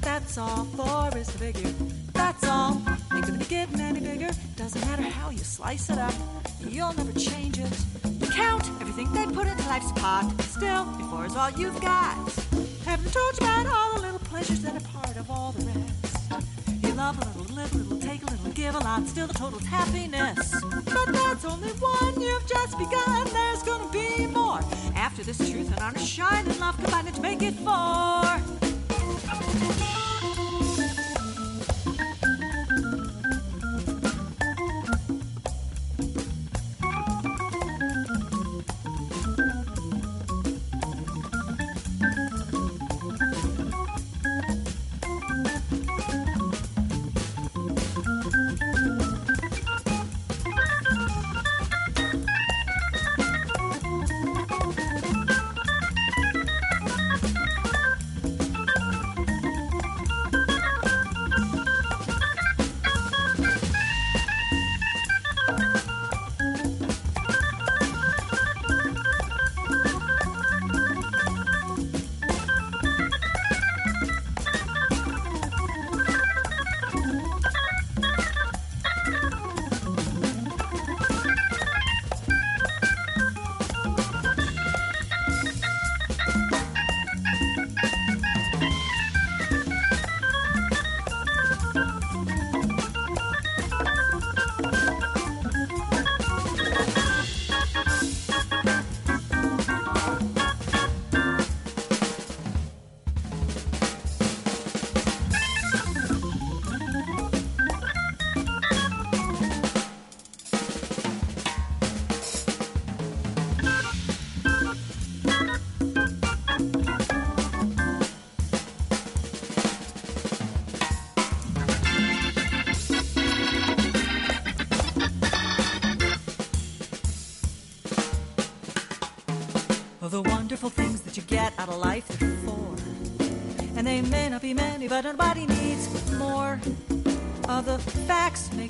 [0.00, 1.72] That's all, four is the figure.
[2.12, 2.82] That's all.
[3.12, 4.30] Ain't gonna be getting any bigger.
[4.56, 6.14] Doesn't matter how you slice it up,
[6.60, 7.72] you'll never change it.
[8.20, 10.30] You count everything they put into life's pot.
[10.42, 12.16] Still, before is all you've got.
[12.84, 16.03] Haven't told you about all the little pleasures that are part of all the rest.
[16.97, 19.05] Love a little, live a little, take a little, give a lot.
[19.09, 20.55] Still, the total's happiness.
[20.84, 23.26] But that's only one you've just begun.
[23.32, 24.61] There's gonna be more.
[24.95, 28.55] After this, truth and honor shine and love combine to make it four.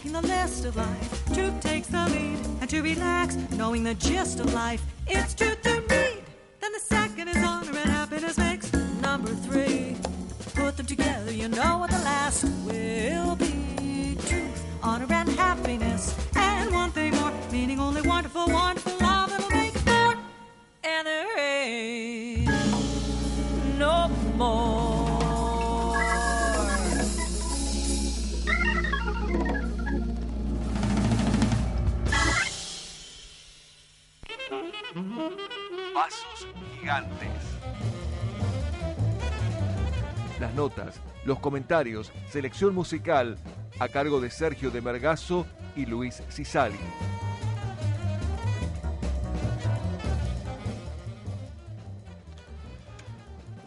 [0.05, 1.35] Making the list of life.
[1.35, 5.64] Truth takes the lead, and to relax, knowing the gist of life, it's truth
[41.25, 43.39] los comentarios, selección musical
[43.79, 45.47] a cargo de Sergio de Mergazo
[45.77, 46.79] y Luis Cisali.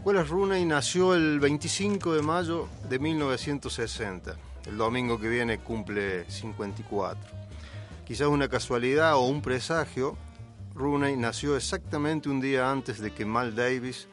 [0.03, 4.37] Wallace Rooney nació el 25 de mayo de 1960.
[4.65, 7.19] El domingo que viene cumple 54.
[8.05, 10.15] Quizás una casualidad o un presagio,
[10.75, 14.07] Rooney nació exactamente un día antes de que Mal Davis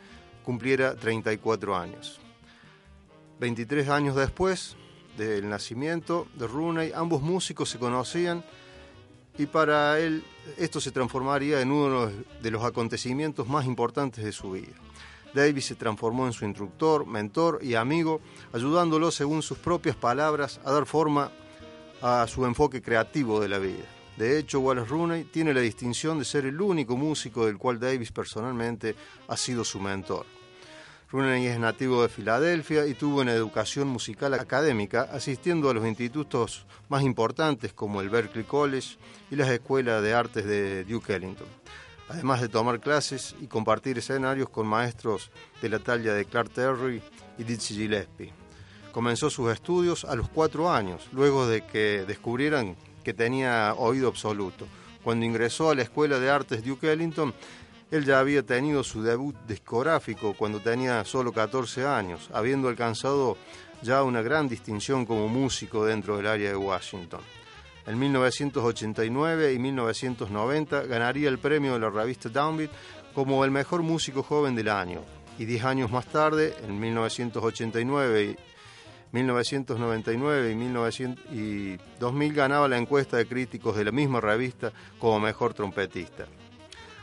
[0.45, 2.20] cumpliera 34 años.
[3.41, 4.76] 23 años después
[5.16, 8.45] del nacimiento de Rooney, ambos músicos se conocían
[9.39, 10.24] y para él
[10.57, 12.11] esto se transformaría en uno
[12.43, 14.74] de los acontecimientos más importantes de su vida.
[15.35, 18.20] Davis se transformó en su instructor, mentor y amigo,
[18.53, 21.32] ayudándolo, según sus propias palabras, a dar forma
[22.01, 23.85] a su enfoque creativo de la vida.
[24.16, 28.12] De hecho, Wallace Rooney tiene la distinción de ser el único músico del cual Davis
[28.12, 28.95] personalmente
[29.26, 30.24] ha sido su mentor.
[31.11, 36.66] Rooney es nativo de Filadelfia y tuvo una educación musical académica, asistiendo a los institutos
[36.88, 38.96] más importantes como el Berklee College
[39.30, 41.46] y las escuelas de artes de Duke Ellington,
[42.09, 45.30] además de tomar clases y compartir escenarios con maestros
[45.62, 47.02] de la talla de Clark Terry
[47.38, 48.32] y Dizzy Gillespie.
[48.90, 54.66] Comenzó sus estudios a los cuatro años, luego de que descubrieran que tenía oído absoluto.
[55.02, 57.34] Cuando ingresó a la Escuela de Artes Duke Ellington,
[57.95, 63.36] él ya había tenido su debut discográfico cuando tenía solo 14 años, habiendo alcanzado
[63.82, 67.20] ya una gran distinción como músico dentro del área de Washington.
[67.86, 72.72] En 1989 y 1990 ganaría el premio de la revista Downbeat
[73.14, 75.03] como el mejor músico joven del año.
[75.38, 78.36] Y 10 años más tarde, en 1989 y
[79.12, 85.20] 1999 y, 1900 y 2000 ganaba la encuesta de críticos de la misma revista como
[85.20, 86.26] mejor trompetista.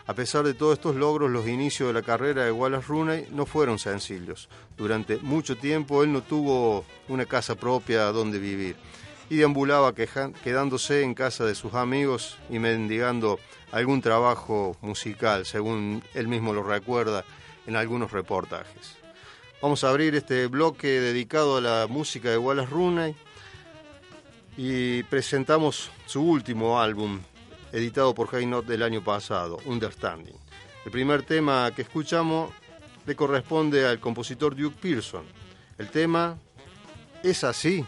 [0.07, 3.45] A pesar de todos estos logros, los inicios de la carrera de Wallace Rooney no
[3.45, 4.49] fueron sencillos.
[4.75, 8.75] Durante mucho tiempo él no tuvo una casa propia donde vivir
[9.29, 13.39] y deambulaba quedándose en casa de sus amigos y mendigando
[13.71, 17.23] algún trabajo musical, según él mismo lo recuerda
[17.65, 18.97] en algunos reportajes.
[19.61, 23.15] Vamos a abrir este bloque dedicado a la música de Wallace Rooney
[24.57, 27.21] y presentamos su último álbum,
[27.71, 30.35] editado por Note del año pasado, Understanding.
[30.85, 32.51] El primer tema que escuchamos
[33.05, 35.23] le corresponde al compositor Duke Pearson.
[35.77, 36.37] El tema
[37.23, 37.85] es así.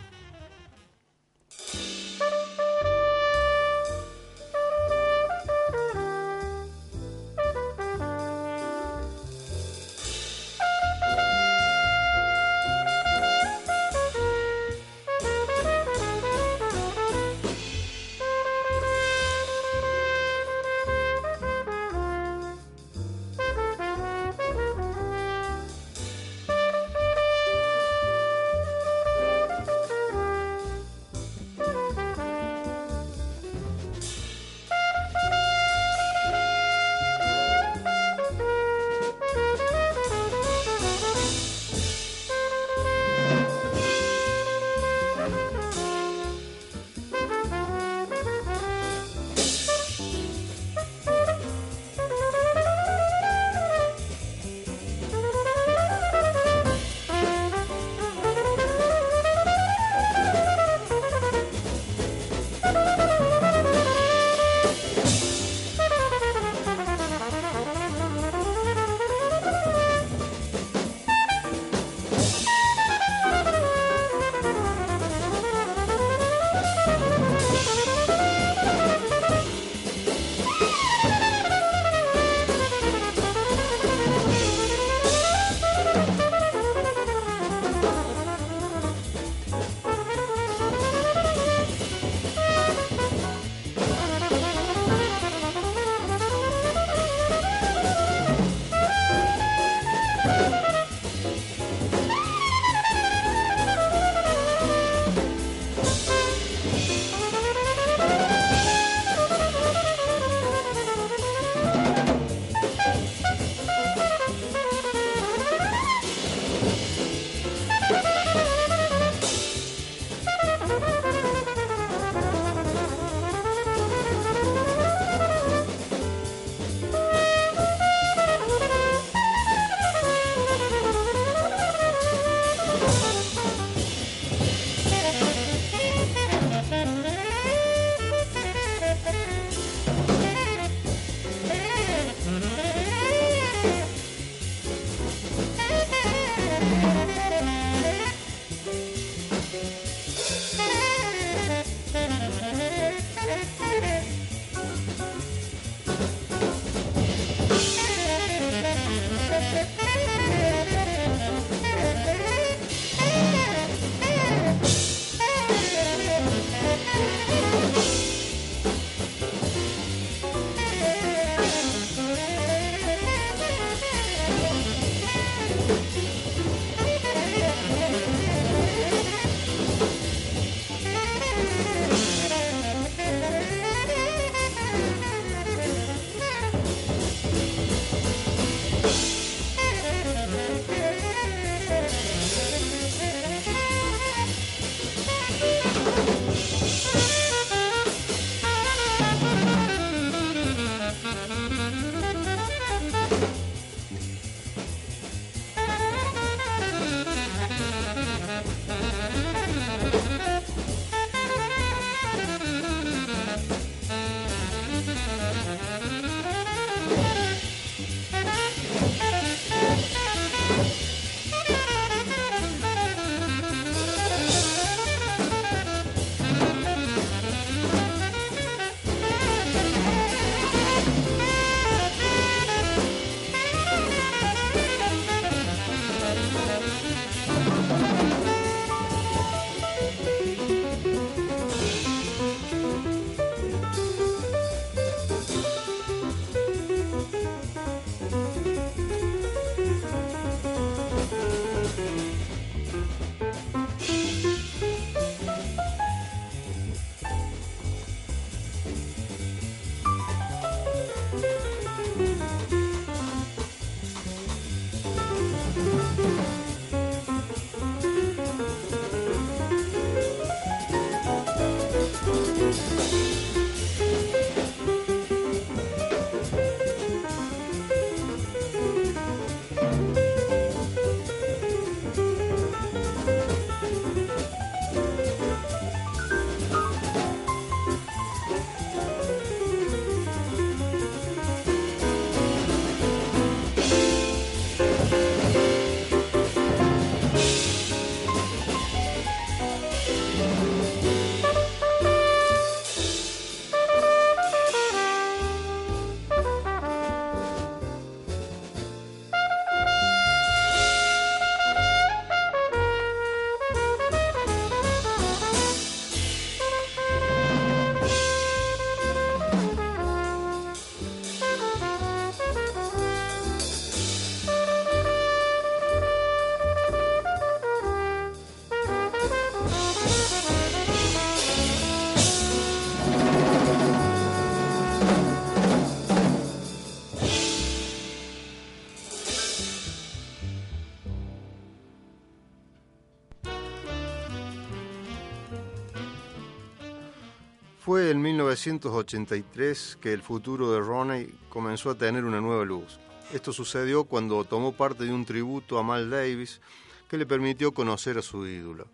[347.74, 352.80] Fue en 1983 que el futuro de Ronnie comenzó a tener una nueva luz.
[353.11, 356.39] Esto sucedió cuando tomó parte de un tributo a Mal Davis
[356.88, 358.67] que le permitió conocer a su ídolo.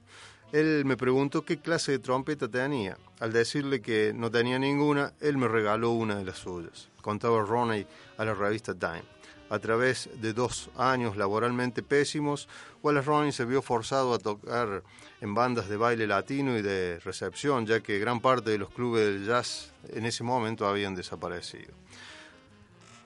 [0.51, 2.97] Él me preguntó qué clase de trompeta tenía.
[3.21, 6.89] Al decirle que no tenía ninguna, él me regaló una de las suyas.
[7.01, 7.87] Contaba Ronnie
[8.17, 9.05] a la revista Time.
[9.49, 12.49] A través de dos años laboralmente pésimos,
[12.83, 14.83] Wallace Ronnie se vio forzado a tocar
[15.21, 19.05] en bandas de baile latino y de recepción, ya que gran parte de los clubes
[19.05, 21.73] del jazz en ese momento habían desaparecido.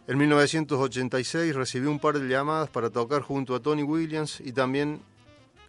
[0.06, 5.02] En 1986 recibió un par de llamadas para tocar junto a Tony Williams y también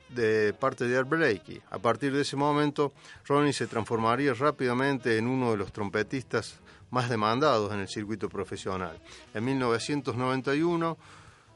[0.09, 1.63] de parte de Art Blakey.
[1.71, 2.93] A partir de ese momento,
[3.27, 8.99] Ronnie se transformaría rápidamente en uno de los trompetistas más demandados en el circuito profesional.
[9.35, 10.97] En 1991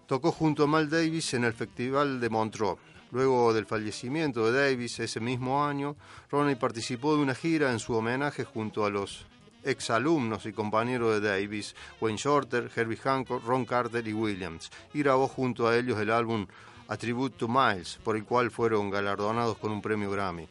[0.07, 2.79] tocó junto a Mal Davis en el Festival de Montreux.
[3.11, 5.97] Luego del fallecimiento de Davis ese mismo año,
[6.31, 9.25] Ronnie participó de una gira en su homenaje junto a los
[9.65, 15.27] exalumnos y compañeros de Davis, Wayne Shorter, Herbie Hancock, Ron Carter y Williams, y grabó
[15.27, 16.47] junto a ellos el álbum
[16.89, 20.47] A Tribute to Miles, por el cual fueron galardonados con un premio Grammy.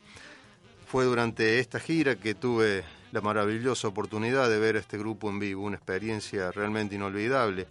[0.87, 5.63] Fue durante esta gira que tuve la maravillosa oportunidad de ver este grupo en vivo,
[5.63, 7.67] una experiencia realmente inolvidable,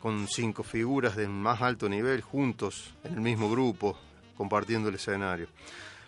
[0.00, 3.98] con cinco figuras de más alto nivel juntos en el mismo grupo,
[4.36, 5.48] compartiendo el escenario.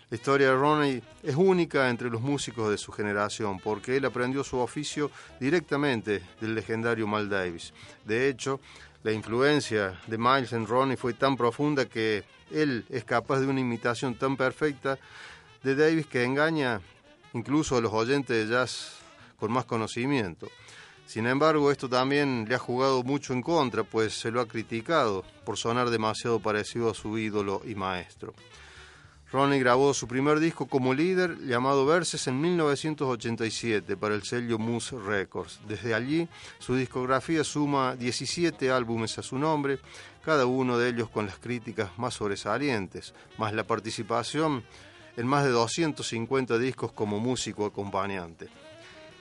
[0.09, 4.43] La historia de Ronnie es única entre los músicos de su generación porque él aprendió
[4.43, 7.73] su oficio directamente del legendario Mal Davis.
[8.05, 8.59] De hecho,
[9.03, 13.59] la influencia de Miles en Ronnie fue tan profunda que él es capaz de una
[13.59, 14.97] imitación tan perfecta
[15.61, 16.81] de Davis que engaña
[17.33, 18.97] incluso a los oyentes de jazz
[19.39, 20.47] con más conocimiento.
[21.09, 25.25] Sin embargo, esto también le ha jugado mucho en contra, pues se lo ha criticado
[25.43, 28.35] por sonar demasiado parecido a su ídolo y maestro.
[29.31, 34.99] Ronnie grabó su primer disco como líder llamado Verses en 1987 para el sello Moose
[34.99, 35.59] Records.
[35.67, 36.29] Desde allí
[36.59, 39.79] su discografía suma 17 álbumes a su nombre,
[40.23, 44.63] cada uno de ellos con las críticas más sobresalientes, más la participación
[45.17, 48.47] en más de 250 discos como músico acompañante.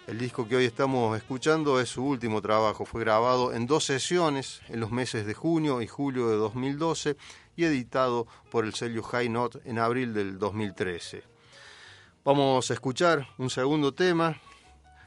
[0.08, 4.62] El disco que hoy estamos escuchando es su último trabajo, fue grabado en dos sesiones
[4.68, 7.18] en los meses de junio y julio de 2012
[7.56, 11.24] y editado por el sello High Note en abril del 2013.
[12.24, 14.34] Vamos a escuchar un segundo tema,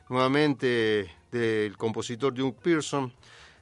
[0.08, 3.12] nuevamente del compositor Duke Pearson.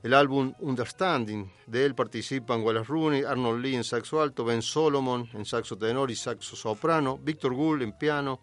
[0.04, 1.50] el álbum Understanding.
[1.68, 6.12] De él participan Wallace Rooney, Arnold Lee en saxo alto, Ben Solomon en saxo tenor
[6.12, 8.42] y saxo soprano, Víctor Gould en piano,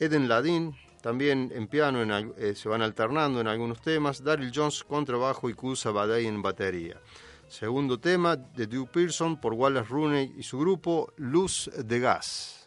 [0.00, 0.74] Eden Ladin
[1.04, 2.02] también en piano
[2.38, 6.98] eh, se van alternando en algunos temas, Daryl Jones contrabajo y Kusa Badei en batería.
[7.46, 12.66] Segundo tema de Duke Pearson por Wallace Rooney y su grupo Luz de Gas.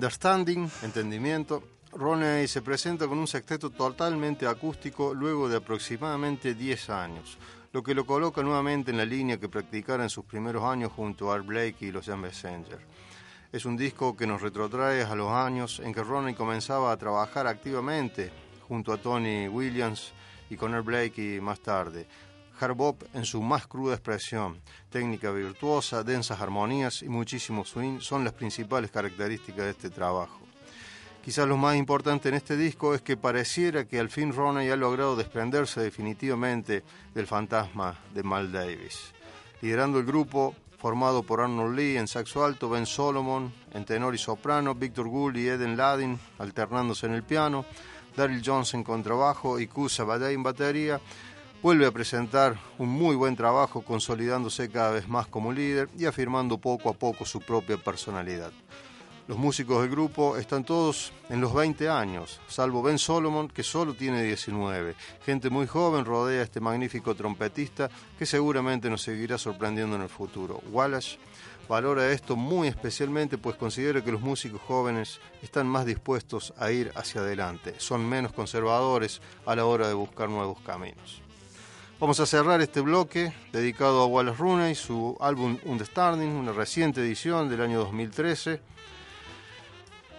[0.00, 1.62] Understanding, entendimiento,
[1.92, 7.36] Roney se presenta con un sexteto totalmente acústico luego de aproximadamente 10 años,
[7.70, 11.30] lo que lo coloca nuevamente en la línea que practicara en sus primeros años junto
[11.30, 12.78] a Art Blake y los Jam Messenger.
[13.52, 17.46] Es un disco que nos retrotrae a los años en que Roney comenzaba a trabajar
[17.46, 18.32] activamente
[18.66, 20.12] junto a Tony Williams
[20.48, 22.06] y con Art Blake y más tarde.
[22.60, 22.76] Hard
[23.14, 24.60] en su más cruda expresión,
[24.90, 30.40] técnica virtuosa, densas armonías y muchísimo swing son las principales características de este trabajo.
[31.24, 34.76] Quizás lo más importante en este disco es que pareciera que al fin Roney ha
[34.76, 36.82] logrado desprenderse definitivamente
[37.14, 39.12] del fantasma de Mal Davis.
[39.60, 44.18] Liderando el grupo, formado por Arnold Lee en saxo alto, Ben Solomon en tenor y
[44.18, 47.66] soprano, Victor Gould y Eden Ladin alternándose en el piano,
[48.16, 51.00] Daryl Jones en contrabajo y Kusa Badei en batería,
[51.62, 56.56] vuelve a presentar un muy buen trabajo consolidándose cada vez más como líder y afirmando
[56.56, 58.50] poco a poco su propia personalidad.
[59.28, 63.94] Los músicos del grupo están todos en los 20 años, salvo Ben Solomon, que solo
[63.94, 64.96] tiene 19.
[65.24, 70.08] Gente muy joven rodea a este magnífico trompetista que seguramente nos seguirá sorprendiendo en el
[70.08, 70.60] futuro.
[70.72, 71.18] Wallace
[71.68, 76.90] valora esto muy especialmente pues considera que los músicos jóvenes están más dispuestos a ir
[76.96, 81.22] hacia adelante, son menos conservadores a la hora de buscar nuevos caminos.
[82.00, 87.50] Vamos a cerrar este bloque dedicado a Wallace Rooney, su álbum Understanding, una reciente edición
[87.50, 88.58] del año 2013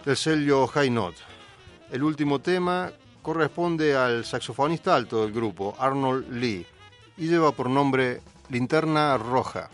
[0.04, 1.18] del sello High Note.
[1.90, 6.64] El último tema corresponde al saxofonista alto del grupo, Arnold Lee,
[7.16, 9.68] y lleva por nombre Linterna Roja.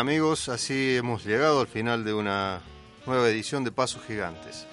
[0.00, 2.60] Amigos, así hemos llegado al final de una
[3.06, 4.66] nueva edición de Pasos Gigantes.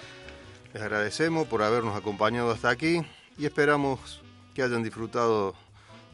[0.73, 3.01] Les agradecemos por habernos acompañado hasta aquí
[3.37, 4.21] y esperamos
[4.55, 5.53] que hayan disfrutado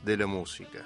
[0.03, 0.85] de la música.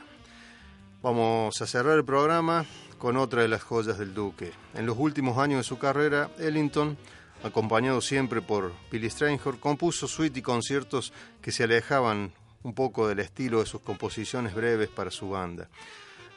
[1.01, 2.65] Vamos a cerrar el programa
[2.99, 4.51] con otra de las joyas del Duque.
[4.75, 6.97] En los últimos años de su carrera, Ellington,
[7.43, 11.11] acompañado siempre por Billy Strayhorn, compuso suites y conciertos
[11.41, 12.33] que se alejaban
[12.63, 15.69] un poco del estilo de sus composiciones breves para su banda.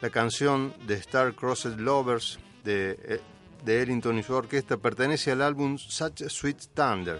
[0.01, 3.21] La canción de Star Crossed Lovers de, eh,
[3.63, 7.19] de Ellington y su orquesta pertenece al álbum Such a Sweet Thunder.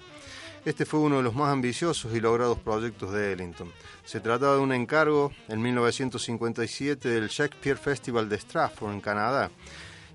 [0.65, 3.71] Este fue uno de los más ambiciosos y logrados proyectos de Ellington.
[4.03, 9.51] Se trataba de un encargo en 1957 del Shakespeare Festival de Stratford, en Canadá,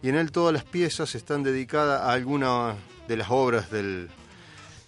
[0.03, 2.75] y en él todas las piezas están dedicadas a alguna
[3.07, 4.11] de las obras del,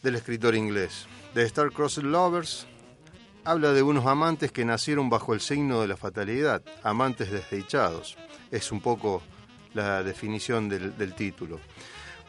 [0.03, 1.07] del escritor inglés.
[1.35, 2.67] The Star Crossed Lovers
[3.45, 8.17] habla de unos amantes que nacieron bajo el signo de la fatalidad, amantes desdichados.
[8.51, 9.23] Es un poco
[9.75, 11.59] la definición del, título.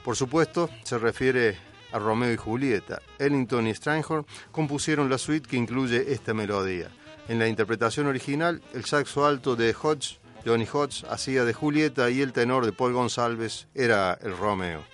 [0.03, 1.57] Por supuesto, se refiere
[1.91, 3.01] a Romeo y Julieta.
[3.19, 6.89] Ellington y Strayhorn compusieron la suite que incluye esta melodía.
[7.27, 12.21] En la interpretación original, el saxo alto de Hodge, Johnny Hodge, hacía de Julieta y
[12.21, 14.92] el tenor de Paul González era el Romeo.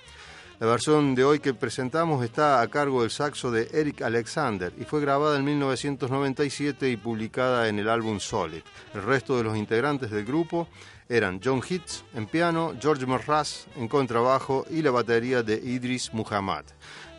[0.59, 4.83] La versión de hoy que presentamos está a cargo del saxo de Eric Alexander y
[4.83, 8.61] fue grabada en 1997 y publicada en el álbum Solid.
[8.93, 10.67] El resto de los integrantes del grupo
[11.07, 16.65] eran John Hitz en piano, George Merraz en contrabajo y la batería de Idris Muhammad.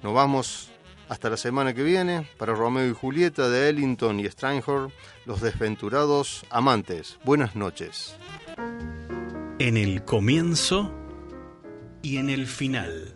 [0.03, 0.71] Nos vamos
[1.09, 4.93] hasta la semana que viene para Romeo y Julieta de Ellington y Strayhorn,
[5.25, 7.19] los desventurados amantes.
[7.25, 8.17] Buenas noches.
[9.59, 10.95] En el comienzo
[12.03, 13.10] y en el final,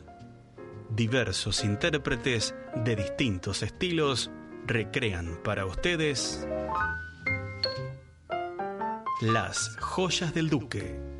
[0.94, 2.54] diversos intérpretes
[2.84, 4.30] de distintos estilos
[4.66, 6.46] recrean para ustedes
[9.20, 11.13] las joyas del duque.